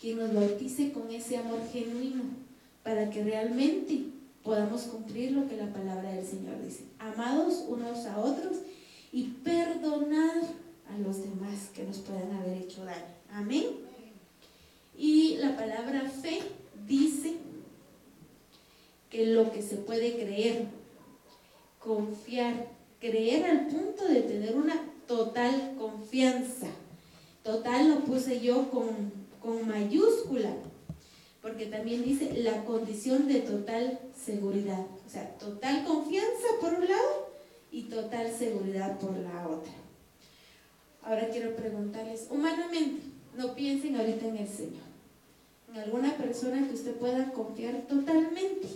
[0.00, 2.22] quien nos bautice con ese amor genuino,
[2.82, 4.06] para que realmente
[4.42, 6.84] podamos cumplir lo que la palabra del Señor dice.
[6.98, 8.58] Amados unos a otros
[9.12, 10.36] y perdonar
[10.88, 13.04] a los demás que nos puedan haber hecho daño.
[13.32, 13.89] Amén.
[15.00, 16.40] Y la palabra fe
[16.86, 17.36] dice
[19.08, 20.66] que lo que se puede creer,
[21.78, 22.66] confiar,
[23.00, 26.66] creer al punto de tener una total confianza.
[27.42, 29.10] Total lo puse yo con,
[29.40, 30.52] con mayúscula,
[31.40, 34.84] porque también dice la condición de total seguridad.
[35.06, 37.30] O sea, total confianza por un lado
[37.72, 39.72] y total seguridad por la otra.
[41.02, 43.00] Ahora quiero preguntarles, humanamente,
[43.34, 44.89] no piensen ahorita en el Señor,
[45.72, 48.68] en alguna persona que usted pueda confiar totalmente.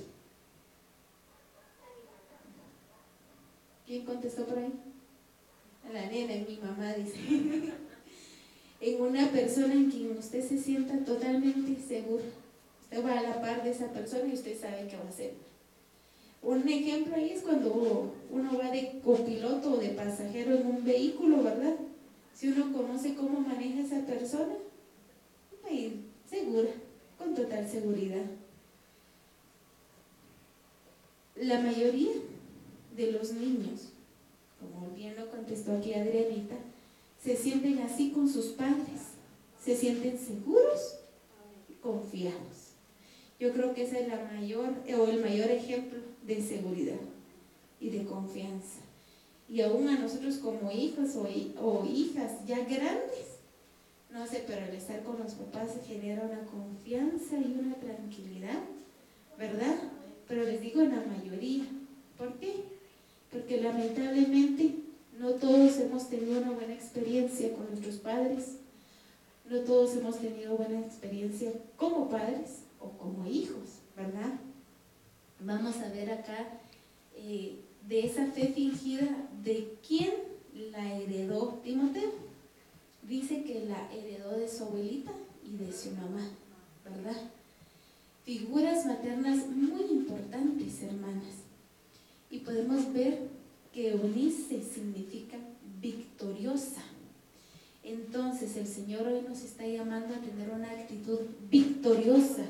[3.86, 4.72] ¿Quién contestó por ahí?
[5.92, 7.18] La nena, mi mamá dice.
[8.80, 12.22] en una persona en quien usted se sienta totalmente seguro.
[12.82, 15.32] Usted va a la par de esa persona y usted sabe qué va a hacer.
[16.42, 21.42] Un ejemplo ahí es cuando uno va de copiloto o de pasajero en un vehículo,
[21.42, 21.74] ¿verdad?
[22.34, 24.54] Si uno conoce cómo maneja esa persona,
[25.64, 26.68] va a ir segura,
[27.18, 28.24] con total seguridad.
[31.36, 32.12] La mayoría
[32.96, 33.88] de los niños,
[34.60, 36.56] como bien lo contestó aquí Adrianita,
[37.22, 39.14] se sienten así con sus padres,
[39.62, 40.98] se sienten seguros
[41.68, 42.74] y confiados.
[43.40, 47.00] Yo creo que ese es la mayor, o el mayor ejemplo de seguridad
[47.80, 48.80] y de confianza.
[49.48, 53.33] Y aún a nosotros como hijos o, hijas ya grandes,
[54.14, 58.60] no sé, pero el estar con los papás genera una confianza y una tranquilidad,
[59.36, 59.74] ¿verdad?
[60.28, 61.64] Pero les digo en la mayoría.
[62.16, 62.62] ¿Por qué?
[63.32, 64.76] Porque lamentablemente
[65.18, 68.58] no todos hemos tenido una buena experiencia con nuestros padres,
[69.50, 74.38] no todos hemos tenido buena experiencia como padres o como hijos, ¿verdad?
[75.40, 76.60] Vamos a ver acá
[77.16, 79.08] eh, de esa fe fingida,
[79.42, 80.12] de quién
[80.70, 82.33] la heredó Timoteo.
[83.08, 85.12] Dice que la heredó de su abuelita
[85.44, 86.26] y de su mamá,
[86.84, 87.30] ¿verdad?
[88.24, 91.34] Figuras maternas muy importantes, hermanas.
[92.30, 93.28] Y podemos ver
[93.72, 95.36] que Eunice significa
[95.80, 96.82] victoriosa.
[97.82, 101.18] Entonces el Señor hoy nos está llamando a tener una actitud
[101.50, 102.44] victoriosa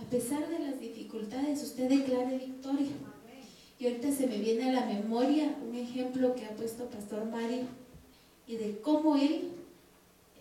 [0.00, 2.92] a pesar de las dificultades usted declare victoria.
[3.78, 7.64] Y ahorita se me viene a la memoria un ejemplo que ha puesto Pastor Mario
[8.46, 9.50] y de cómo él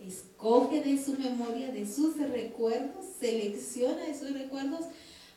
[0.07, 4.85] escoge de su memoria, de sus recuerdos, selecciona de sus recuerdos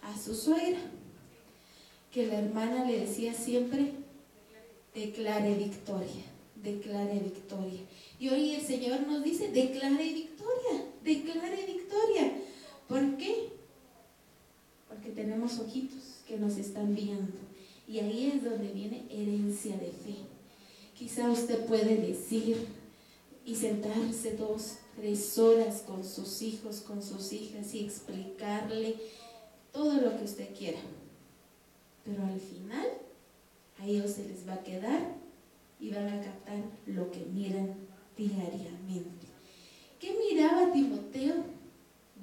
[0.03, 0.81] a su suegra,
[2.13, 3.93] que la hermana le decía siempre,
[4.95, 6.25] declare victoria,
[6.63, 7.81] declare victoria.
[8.19, 12.33] Y hoy el Señor nos dice, declare victoria, declare victoria.
[12.89, 13.51] ¿Por qué?
[14.89, 17.33] Porque tenemos ojitos que nos están viendo.
[17.89, 20.17] Y ahí es donde viene herencia de fe.
[20.97, 22.57] Quizá usted puede decir
[23.47, 28.97] y sentarse dos, tres horas con sus hijos, con sus hijas y explicarle
[29.73, 30.81] todo lo que usted quiera.
[32.05, 32.89] Pero al final
[33.79, 35.15] a ellos se les va a quedar
[35.79, 37.75] y van a captar lo que miran
[38.17, 39.27] diariamente.
[40.01, 41.37] ¿Qué miraba Timoteo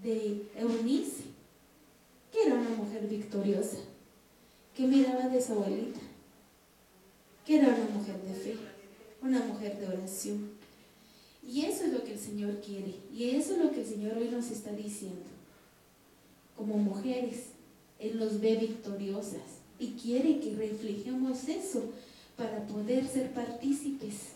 [0.03, 1.23] de Eunice?
[2.33, 3.77] Que era una mujer victoriosa.
[4.75, 6.01] ¿Qué miraba de su abuelita?
[7.45, 8.57] Que era una mujer de fe,
[9.21, 10.52] una mujer de oración.
[11.47, 12.95] Y eso es lo que el Señor quiere.
[13.13, 15.25] Y eso es lo que el Señor hoy nos está diciendo.
[16.55, 17.47] Como mujeres,
[17.99, 19.41] Él nos ve victoriosas
[19.79, 21.83] y quiere que reflejemos eso
[22.37, 24.33] para poder ser partícipes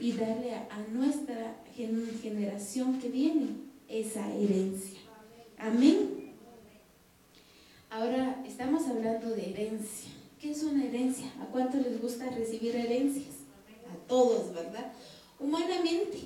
[0.00, 3.48] y darle a, nuestra generación que viene
[3.88, 4.98] esa herencia.
[5.58, 6.32] Amén.
[7.90, 10.10] Ahora estamos hablando de herencia.
[10.40, 11.32] ¿Qué es una herencia?
[11.40, 13.36] ¿A cuánto les gusta recibir herencias?
[13.90, 14.92] A todos, ¿verdad?
[15.38, 16.18] Humanamente,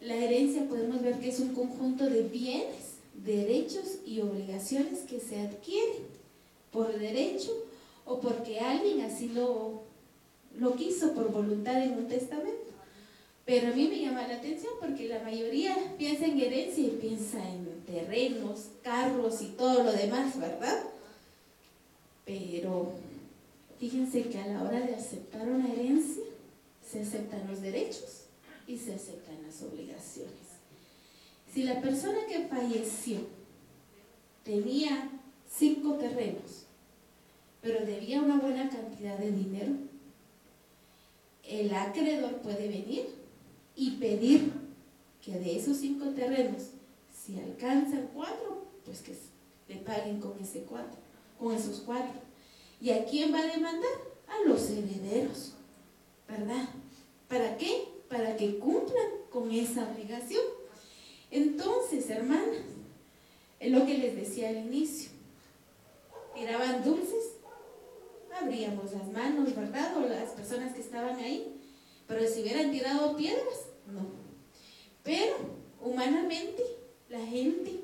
[0.00, 5.40] la herencia podemos ver que es un conjunto de bienes, derechos y obligaciones que se
[5.40, 6.06] adquieren
[6.70, 7.52] por derecho
[8.04, 9.82] o porque alguien así lo,
[10.58, 12.72] lo quiso por voluntad en un testamento.
[13.44, 17.38] Pero a mí me llama la atención porque la mayoría piensa en herencia y piensa
[17.48, 20.84] en terrenos, carros y todo lo demás, ¿verdad?
[22.24, 22.92] Pero
[23.80, 26.22] fíjense que a la hora de aceptar una herencia,
[26.92, 28.24] se aceptan los derechos
[28.66, 30.32] y se aceptan las obligaciones.
[31.52, 33.20] Si la persona que falleció
[34.44, 35.10] tenía
[35.50, 36.66] cinco terrenos
[37.62, 39.72] pero debía una buena cantidad de dinero,
[41.44, 43.14] el acreedor puede venir
[43.76, 44.52] y pedir
[45.24, 46.70] que de esos cinco terrenos,
[47.16, 49.16] si alcanzan cuatro, pues que
[49.68, 50.98] le paguen con ese cuatro,
[51.38, 52.20] con esos cuatro.
[52.80, 53.92] ¿Y a quién va a demandar?
[54.26, 55.52] A los herederos,
[56.28, 56.68] ¿verdad?
[57.32, 57.88] ¿Para qué?
[58.10, 60.44] Para que cumplan con esa obligación.
[61.30, 62.60] Entonces, hermanas,
[63.58, 65.12] es lo que les decía al inicio.
[66.34, 67.36] Tiraban dulces
[68.38, 69.96] abríamos las manos, ¿verdad?
[69.96, 71.58] O las personas que estaban ahí.
[72.06, 74.02] Pero si hubieran tirado piedras, no.
[75.02, 75.34] Pero
[75.80, 76.62] humanamente
[77.08, 77.80] la gente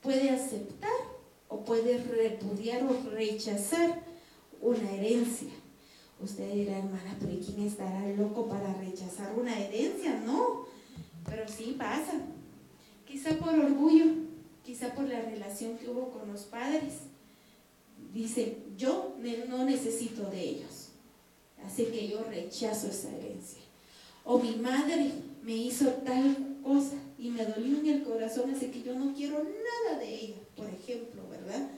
[0.00, 0.90] puede aceptar
[1.48, 4.02] o puede repudiar o rechazar
[4.60, 5.50] una herencia.
[6.22, 10.20] Usted dirá, hermana, pero ¿quién estará loco para rechazar una herencia?
[10.20, 10.66] No,
[11.24, 12.12] pero sí pasa.
[13.06, 14.04] Quizá por orgullo,
[14.62, 16.94] quizá por la relación que hubo con los padres
[18.12, 19.16] dice, yo
[19.48, 20.88] no necesito de ellos,
[21.64, 23.62] así que yo rechazo esa herencia.
[24.24, 28.82] O mi madre me hizo tal cosa y me dolió en el corazón, así que
[28.82, 31.68] yo no quiero nada de ella, por ejemplo, ¿verdad?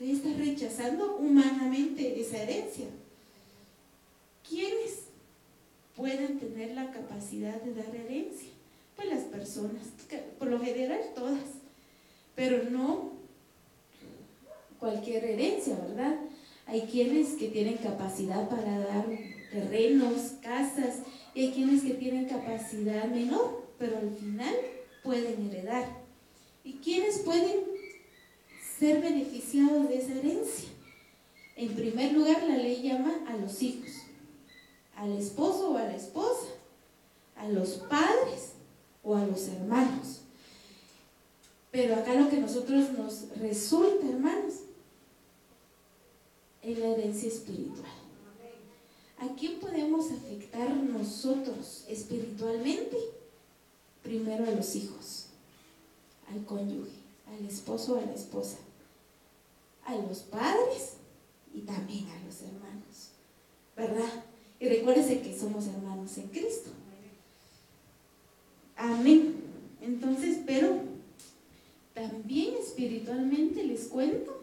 [0.00, 2.86] Ella está rechazando humanamente esa herencia.
[4.48, 5.04] ¿Quiénes
[5.96, 8.48] pueden tener la capacidad de dar herencia?
[8.96, 9.82] Pues las personas,
[10.38, 11.40] por lo general todas,
[12.34, 13.12] pero no
[14.78, 16.16] cualquier herencia, ¿verdad?
[16.66, 19.06] Hay quienes que tienen capacidad para dar
[19.50, 20.98] terrenos, casas,
[21.34, 24.54] y hay quienes que tienen capacidad menor, pero al final
[25.02, 25.88] pueden heredar.
[26.64, 27.60] ¿Y quienes pueden
[28.78, 30.68] ser beneficiados de esa herencia?
[31.56, 33.90] En primer lugar, la ley llama a los hijos,
[35.04, 36.48] al esposo o a la esposa,
[37.36, 38.52] a los padres
[39.02, 40.20] o a los hermanos.
[41.70, 44.54] Pero acá lo que nosotros nos resulta, hermanos,
[46.62, 47.92] en la herencia espiritual.
[49.18, 52.96] ¿A quién podemos afectar nosotros espiritualmente?
[54.02, 55.26] Primero a los hijos,
[56.30, 56.96] al cónyuge,
[57.26, 58.56] al esposo o a la esposa,
[59.84, 60.94] a los padres
[61.54, 63.10] y también a los hermanos,
[63.76, 64.24] ¿verdad?
[64.64, 66.70] Y recuérdese que somos hermanos en Cristo.
[68.78, 69.34] Amén.
[69.82, 70.78] Entonces, pero
[71.92, 74.42] también espiritualmente les cuento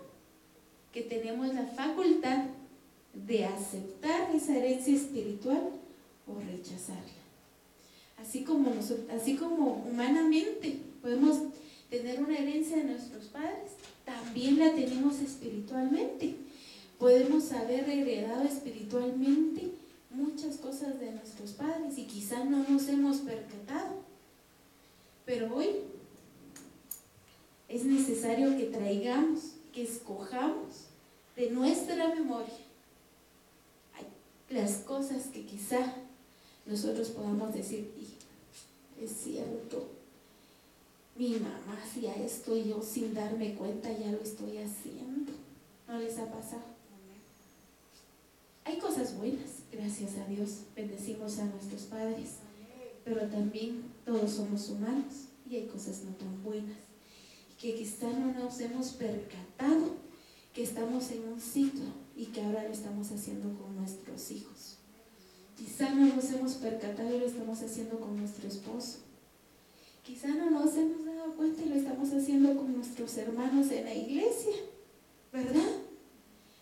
[0.94, 2.46] que tenemos la facultad
[3.16, 5.72] de aceptar esa herencia espiritual
[6.28, 7.02] o rechazarla.
[8.22, 8.76] Así como,
[9.20, 11.38] así como humanamente podemos
[11.90, 13.72] tener una herencia de nuestros padres,
[14.06, 16.36] también la tenemos espiritualmente.
[17.00, 19.81] Podemos haber heredado espiritualmente
[20.12, 24.02] muchas cosas de nuestros padres y quizá no nos hemos percatado.
[25.26, 25.70] Pero hoy
[27.68, 30.88] es necesario que traigamos, que escojamos
[31.36, 32.72] de nuestra memoria
[34.52, 35.94] las cosas que quizá
[36.66, 37.92] nosotros podamos decir,
[39.02, 39.88] es cierto,
[41.16, 45.32] mi mamá hacía esto y yo sin darme cuenta ya lo estoy haciendo.
[45.88, 46.64] ¿No les ha pasado?
[48.64, 52.38] Hay cosas buenas, gracias a Dios, bendecimos a nuestros padres,
[53.04, 56.78] pero también todos somos humanos y hay cosas no tan buenas,
[57.60, 59.96] que quizá no nos hemos percatado
[60.54, 64.78] que estamos en un ciclo y que ahora lo estamos haciendo con nuestros hijos.
[65.58, 69.00] Quizá no nos hemos percatado y lo estamos haciendo con nuestro esposo.
[70.04, 73.94] Quizá no nos hemos dado cuenta y lo estamos haciendo con nuestros hermanos en la
[73.94, 74.54] iglesia,
[75.32, 75.70] ¿verdad?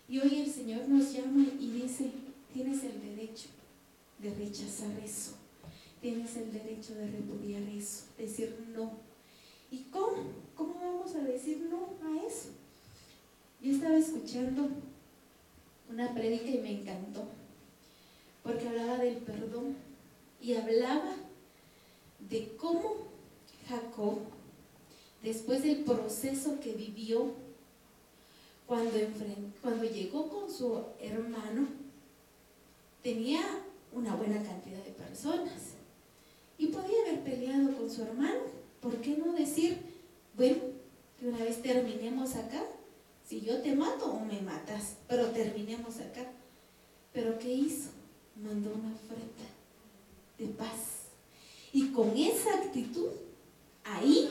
[0.08, 2.10] Y hoy el Señor nos llama y dice,
[2.52, 3.48] tienes el derecho
[4.18, 5.32] de rechazar eso,
[6.00, 8.92] tienes el derecho de repudiar eso, decir no.
[9.70, 10.24] ¿Y cómo?
[10.56, 12.48] ¿Cómo vamos a decir no a eso?
[13.62, 14.68] Yo estaba escuchando
[15.90, 17.24] una prédica y me encantó,
[18.42, 19.76] porque hablaba del perdón
[20.40, 21.14] y hablaba
[22.28, 22.96] de cómo
[23.68, 24.18] Jacob,
[25.22, 27.32] después del proceso que vivió,
[28.66, 28.98] cuando,
[29.62, 31.68] cuando llegó con su hermano,
[33.02, 33.42] tenía
[33.92, 35.74] una buena cantidad de personas
[36.58, 38.40] y podía haber peleado con su hermano.
[38.80, 39.78] ¿Por qué no decir,
[40.36, 40.58] bueno,
[41.18, 42.64] que una vez terminemos acá
[43.30, 46.26] si yo te mato o me matas, pero terminemos acá.
[47.12, 47.90] Pero ¿qué hizo?
[48.34, 49.44] Mandó una oferta
[50.36, 51.10] de paz.
[51.72, 53.10] Y con esa actitud,
[53.84, 54.28] ahí,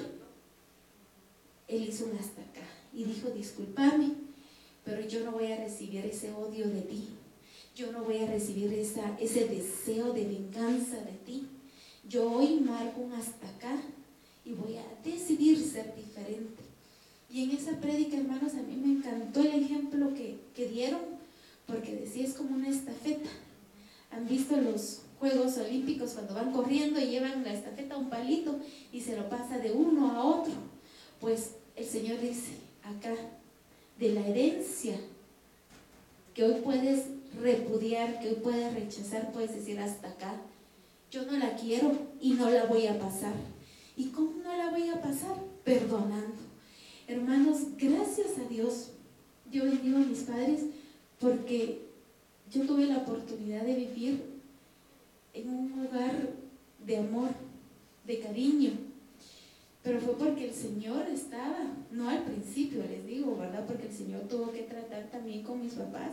[1.70, 4.16] él hizo un hasta acá y dijo, discúlpame,
[4.84, 7.08] pero yo no voy a recibir ese odio de ti.
[7.80, 11.48] Yo no voy a recibir esa, ese deseo de venganza de ti.
[12.10, 13.74] Yo hoy marco un hasta acá
[14.44, 16.62] y voy a decidir ser diferente.
[17.30, 21.00] Y en esa prédica, hermanos, a mí me encantó el ejemplo que, dieron,
[21.68, 23.30] porque decía es como una estafeta.
[24.12, 28.60] Han visto los Juegos Olímpicos cuando van corriendo y llevan la estafeta a un palito
[28.92, 30.52] y se lo pasa de uno a otro.
[31.22, 33.16] Pues el Señor dice acá,
[33.98, 35.00] de la herencia
[36.34, 40.36] que hoy puedes repudiar, que hoy puedes rechazar, puedes decir hasta acá,
[41.12, 43.34] yo no la quiero y no la voy a pasar.
[43.96, 45.36] ¿Y cómo no la voy a pasar?
[45.64, 46.50] Perdonando
[47.10, 48.92] Hermanos, gracias a Dios,
[49.52, 50.62] yo bendigo a mis padres
[51.20, 51.82] porque
[52.52, 54.24] yo tuve la oportunidad de vivir
[55.34, 56.14] en un lugar
[56.86, 57.30] de amor,
[58.06, 58.72] de cariño.
[59.82, 61.58] Pero fue porque el Señor estaba,
[61.90, 63.66] no al principio les digo, ¿verdad?
[63.66, 66.12] Porque el Señor tuvo que tratar también con mis papás.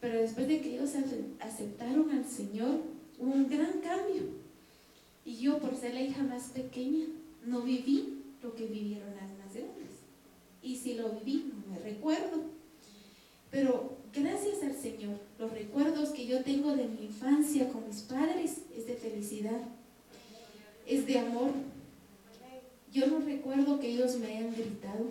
[0.00, 0.92] Pero después de que ellos
[1.40, 2.82] aceptaron al Señor,
[3.18, 4.22] hubo un gran cambio.
[5.24, 7.06] Y yo, por ser la hija más pequeña,
[7.44, 9.28] no viví lo que vivieron las
[10.62, 12.42] y si lo viví, no me recuerdo.
[13.50, 18.58] Pero gracias al Señor, los recuerdos que yo tengo de mi infancia con mis padres
[18.76, 19.60] es de felicidad,
[20.86, 21.52] es de amor.
[22.92, 25.06] Yo no recuerdo que ellos me hayan gritado,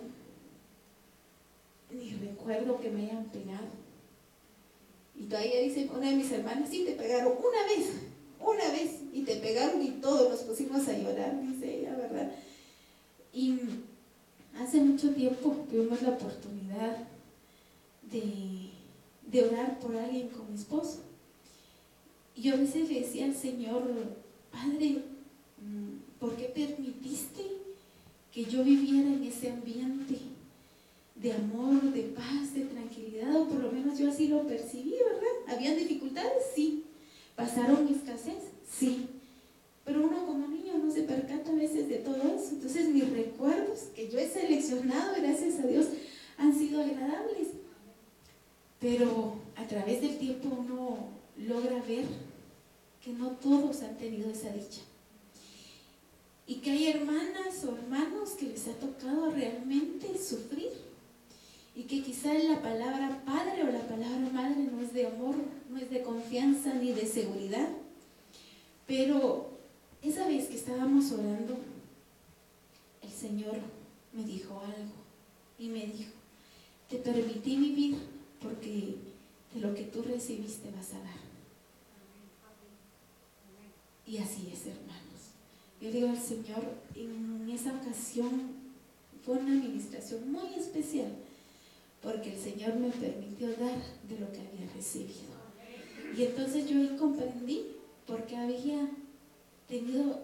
[1.90, 3.77] ni recuerdo que me hayan pegado.
[5.18, 7.90] Y todavía dice una de mis hermanas, sí, te pegaron una vez,
[8.40, 12.30] una vez, y te pegaron y todos nos pusimos a llorar, dice ella, ¿verdad?
[13.32, 13.58] Y
[14.58, 16.96] hace mucho tiempo tuvimos la oportunidad
[18.10, 21.00] de, orar por alguien con mi esposo.
[22.34, 23.82] Y yo a veces le decía al Señor,
[24.50, 25.02] Padre,
[25.60, 27.42] mm, ¿por qué permitiste
[28.32, 30.16] que yo viviera en ese ambiente
[31.20, 33.34] de amor, de paz, de tranquilidad?
[33.36, 35.56] O por lo menos yo así lo percibí, ¿verdad?
[35.56, 36.44] ¿Habían dificultades?
[36.54, 36.84] Sí.
[37.34, 38.52] ¿Pasaron escasez?
[38.68, 39.08] Sí.
[39.84, 42.50] Pero uno como niño no se percata a veces de todo eso.
[42.52, 45.86] Entonces mis recuerdos que yo he seleccionado, gracias a Dios,
[46.36, 47.48] han sido agradables.
[48.80, 52.04] Pero a través del tiempo uno logra ver
[53.02, 54.82] que no todos han tenido esa dicha.
[56.46, 60.87] Y que hay hermanas o hermanos que les ha tocado realmente sufrir.
[61.78, 65.36] Y que quizá la palabra padre o la palabra madre no es de amor,
[65.70, 67.68] no es de confianza ni de seguridad.
[68.84, 69.50] Pero
[70.02, 71.56] esa vez que estábamos orando,
[73.00, 73.60] el Señor
[74.12, 74.92] me dijo algo
[75.56, 76.10] y me dijo,
[76.90, 77.98] te permití vivir
[78.42, 78.96] porque
[79.54, 81.20] de lo que tú recibiste vas a dar.
[84.04, 85.30] Y así es, hermanos.
[85.80, 88.56] Yo digo al Señor, en esa ocasión
[89.24, 91.27] fue una administración muy especial
[92.02, 93.78] porque el Señor me permitió dar
[94.08, 95.38] de lo que había recibido.
[96.16, 97.66] Y entonces yo comprendí
[98.06, 98.88] porque había
[99.68, 100.20] tenido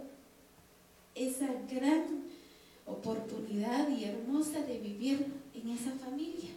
[1.14, 2.24] esa gran
[2.86, 6.50] oportunidad y hermosa de vivir en esa familia.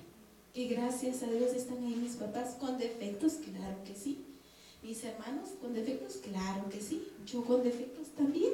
[0.54, 4.20] Y gracias a Dios están ahí mis papás con defectos, claro que sí.
[4.82, 7.08] Mis hermanos con defectos, claro que sí.
[7.26, 8.54] Yo con defectos también.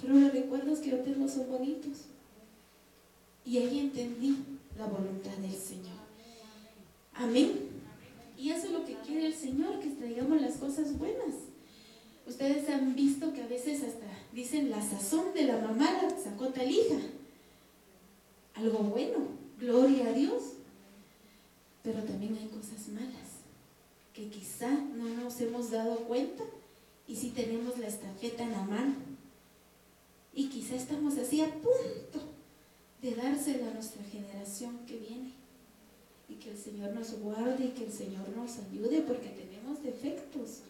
[0.00, 1.98] Pero los recuerdos que yo tengo son bonitos.
[3.46, 4.36] Y ahí entendí
[4.78, 6.02] la voluntad del Señor.
[7.14, 7.70] Amén.
[8.36, 11.34] Y eso es lo que quiere el Señor, que traigamos las cosas buenas.
[12.26, 16.48] Ustedes han visto que a veces hasta dicen la sazón de la mamá la sacó
[16.48, 16.98] tal hija.
[18.54, 19.18] Algo bueno,
[19.58, 20.42] gloria a Dios.
[21.82, 23.42] Pero también hay cosas malas
[24.12, 26.44] que quizá no nos hemos dado cuenta
[27.08, 28.94] y si tenemos la estafeta en la mano.
[30.34, 32.31] Y quizá estamos así a punto
[33.02, 35.32] de dársela a nuestra generación que viene.
[36.28, 40.60] Y que el Señor nos guarde y que el Señor nos ayude porque tenemos defectos.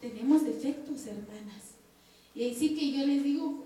[0.00, 1.76] Tenemos defectos, hermanas.
[2.34, 3.64] Y ahí sí que yo les digo,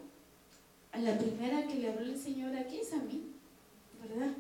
[0.93, 3.32] a la primera que le habló el Señor aquí es a mí,
[4.01, 4.32] ¿verdad?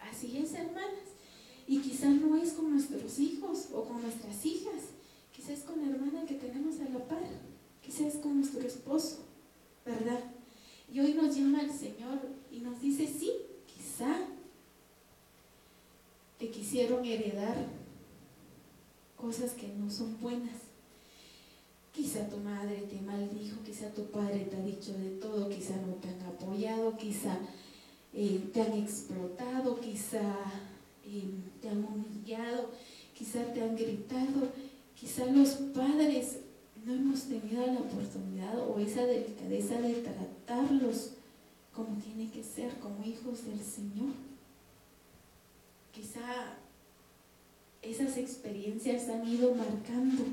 [0.00, 1.12] Así es, hermanas.
[1.66, 4.90] Y quizá no es con nuestros hijos o con nuestras hijas,
[5.34, 7.22] quizás con la hermana que tenemos a la par,
[7.84, 9.20] quizás con nuestro esposo,
[9.84, 10.20] ¿verdad?
[10.92, 12.20] Y hoy nos llama el Señor
[12.50, 13.32] y nos dice, sí,
[13.66, 14.14] quizá
[16.38, 17.56] te quisieron heredar
[19.16, 20.58] cosas que no son buenas.
[21.92, 25.94] Quizá tu madre te maldijo, quizá tu padre te ha dicho de todo, quizá no
[25.94, 27.38] te han apoyado, quizá
[28.12, 30.20] eh, te han explotado, quizá
[31.06, 31.30] eh,
[31.62, 32.70] te han humillado,
[33.16, 34.52] quizá te han gritado,
[34.94, 36.40] quizá los padres
[36.84, 41.12] no hemos tenido la oportunidad o esa delicadeza de tratarlos
[41.74, 44.12] como tiene que ser, como hijos del Señor.
[45.92, 46.56] Quizá
[47.80, 50.24] esas experiencias han ido marcando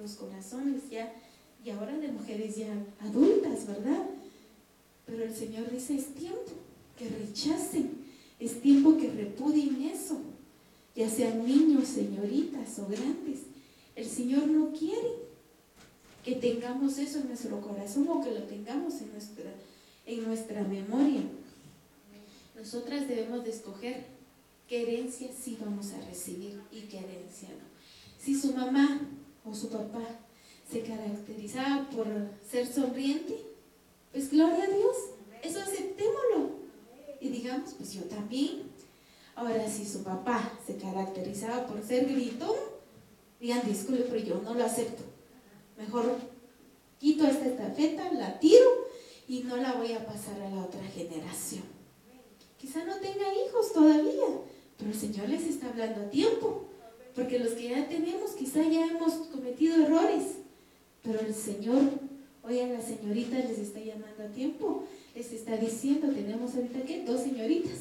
[0.00, 1.12] los corazones ya,
[1.64, 4.06] y ahora de mujeres ya adultas, ¿verdad?
[5.06, 6.52] Pero el Señor dice, es tiempo
[6.96, 8.04] que rechacen,
[8.38, 10.20] es tiempo que repudien eso,
[10.94, 13.40] ya sean niños, señoritas o grandes.
[13.94, 15.27] El Señor no quiere
[16.28, 19.50] que tengamos eso en nuestro corazón o que lo tengamos en nuestra,
[20.04, 21.22] en nuestra memoria.
[22.54, 24.04] Nosotras debemos de escoger
[24.68, 27.64] qué herencia sí vamos a recibir y qué herencia no.
[28.22, 29.08] Si su mamá
[29.42, 30.04] o su papá
[30.70, 32.06] se caracterizaba por
[32.50, 33.34] ser sonriente,
[34.12, 34.96] pues gloria a Dios,
[35.42, 36.58] eso aceptémoslo.
[37.22, 38.64] Y digamos, pues yo también.
[39.34, 42.56] Ahora, si su papá se caracterizaba por ser gritón,
[43.40, 45.07] digan, disculpe, pero yo no lo acepto.
[45.78, 46.16] Mejor
[46.98, 48.88] quito esta estafeta, la tiro
[49.28, 51.62] y no la voy a pasar a la otra generación.
[52.58, 54.26] Quizá no tenga hijos todavía,
[54.76, 56.64] pero el Señor les está hablando a tiempo.
[57.14, 60.38] Porque los que ya tenemos, quizá ya hemos cometido errores.
[61.02, 61.82] Pero el Señor,
[62.42, 64.84] hoy a las señoritas les está llamando a tiempo.
[65.14, 67.78] Les está diciendo, tenemos ahorita que dos señoritas.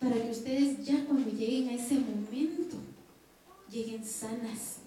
[0.00, 2.76] Para que ustedes ya cuando lleguen a ese momento,
[3.70, 4.78] lleguen sanas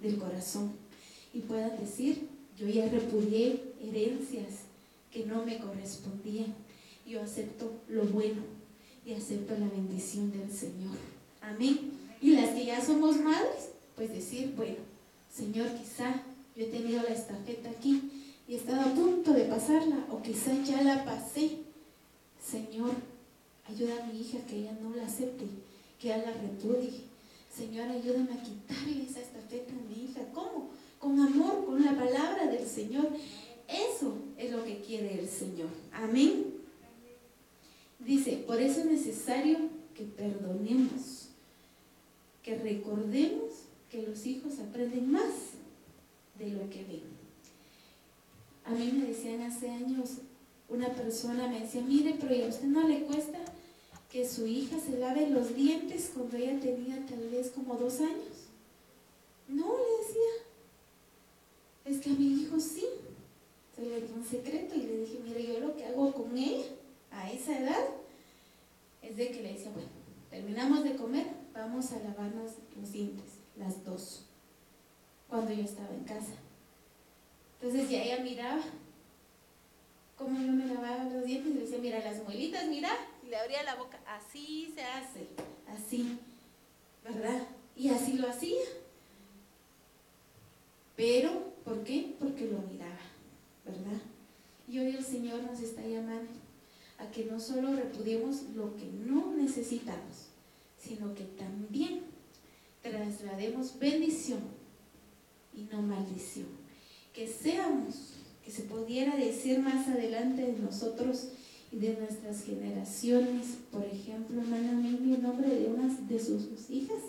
[0.00, 0.87] del corazón
[1.32, 4.64] y puedan decir, yo ya repudié herencias
[5.12, 6.54] que no me correspondían.
[7.06, 8.42] Yo acepto lo bueno
[9.06, 10.96] y acepto la bendición del Señor.
[11.40, 11.92] Amén.
[12.20, 14.76] Y las que ya somos madres, pues decir, bueno,
[15.32, 16.22] Señor, quizá
[16.56, 18.10] yo he tenido la estafeta aquí
[18.46, 21.58] y he estado a punto de pasarla, o quizá ya la pasé.
[22.44, 22.92] Señor,
[23.68, 25.44] ayuda a mi hija que ella no la acepte,
[26.00, 27.02] que ella la repudie.
[27.54, 30.20] Señor, ayúdame a quitarle esa estafeta a mi hija.
[30.32, 30.70] ¿Cómo?
[30.98, 33.08] Con amor, con la palabra del Señor.
[33.68, 35.68] Eso es lo que quiere el Señor.
[35.92, 36.54] Amén.
[37.98, 39.58] Dice, por eso es necesario
[39.94, 41.28] que perdonemos,
[42.42, 43.52] que recordemos
[43.90, 45.32] que los hijos aprenden más
[46.38, 47.18] de lo que ven.
[48.64, 50.18] A mí me decían hace años,
[50.68, 53.38] una persona me decía, mire, pero a usted no le cuesta
[54.10, 58.48] que su hija se lave los dientes cuando ella tenía tal vez como dos años.
[59.48, 59.74] No,
[62.60, 62.84] sí.
[63.74, 66.64] Se le dio un secreto y le dije, mire, yo lo que hago con ella
[67.10, 67.84] a esa edad
[69.02, 69.88] es de que le decía, bueno,
[70.30, 74.26] terminamos de comer, vamos a lavarnos los dientes, las dos,
[75.28, 76.34] cuando yo estaba en casa.
[77.60, 78.62] Entonces ya ella miraba
[80.16, 82.90] cómo yo me lavaba los dientes y le decía, mira las muelitas, mira,
[83.22, 85.28] y le abría la boca, así se hace,
[85.68, 86.18] así,
[87.04, 87.46] ¿verdad?
[87.76, 88.60] Y así lo hacía.
[90.98, 92.16] Pero ¿Por qué?
[92.18, 92.98] Porque lo miraba,
[93.66, 94.00] ¿verdad?
[94.66, 96.30] Y hoy el Señor nos está llamando
[96.96, 100.28] a que no solo repudiemos lo que no necesitamos,
[100.78, 102.04] sino que también
[102.80, 104.40] traslademos bendición
[105.54, 106.46] y no maldición.
[107.12, 111.28] Que seamos, que se pudiera decir más adelante de nosotros
[111.70, 117.02] y de nuestras generaciones, por ejemplo, hermana Mimi, el nombre de una de sus hijas,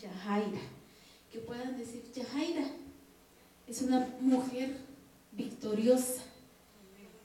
[0.00, 0.79] Yahaira,
[1.30, 2.66] que puedan decir, Yahaira
[3.66, 4.76] es una mujer
[5.32, 6.22] victoriosa,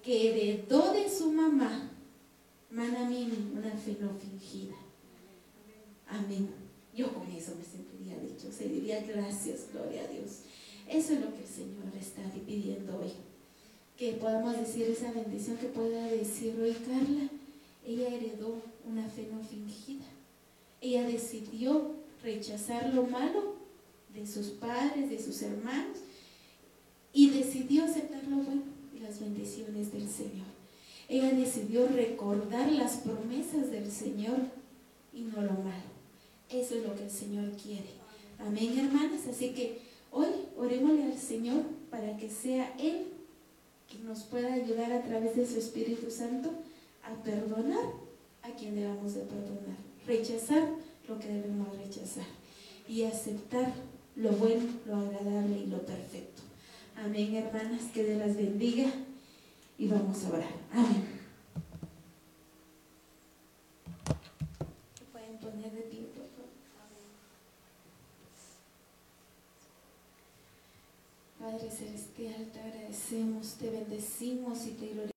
[0.04, 1.92] que heredó de su mamá,
[2.70, 4.76] Manamini, una fe no fingida.
[6.08, 6.50] Amén.
[6.96, 10.42] Yo con eso me sentiría dicho, se diría gracias, gloria a Dios.
[10.88, 13.12] Eso es lo que el Señor está pidiendo hoy.
[13.98, 17.30] Que podamos decir esa bendición que pueda decir hoy Carla.
[17.86, 20.06] Ella heredó una fe no fingida.
[20.82, 23.55] Ella decidió rechazar lo malo
[24.16, 25.98] de sus padres, de sus hermanos,
[27.14, 28.64] y decidió aceptar lo bueno
[28.96, 30.48] y las bendiciones del Señor.
[31.08, 34.38] Ella decidió recordar las promesas del Señor
[35.14, 35.96] y no lo malo.
[36.50, 37.90] Eso es lo que el Señor quiere.
[38.40, 39.28] Amén, hermanas.
[39.30, 39.80] Así que
[40.12, 43.08] hoy orémosle al Señor para que sea Él
[43.90, 46.50] quien nos pueda ayudar a través de su Espíritu Santo
[47.04, 47.86] a perdonar
[48.42, 49.78] a quien debamos de perdonar.
[50.08, 50.68] Rechazar
[51.08, 52.26] lo que debemos rechazar.
[52.88, 53.74] Y aceptar
[54.16, 56.42] lo bueno, lo agradable y lo perfecto.
[56.96, 57.84] Amén, hermanas.
[57.94, 58.90] Que Dios las bendiga.
[59.78, 60.54] Y vamos a orar.
[60.72, 61.04] Amén.
[65.12, 66.28] Pueden poner de pie, por
[66.72, 66.96] favor.
[71.40, 75.15] Padre Celestial, te agradecemos, te bendecimos y te glorificamos.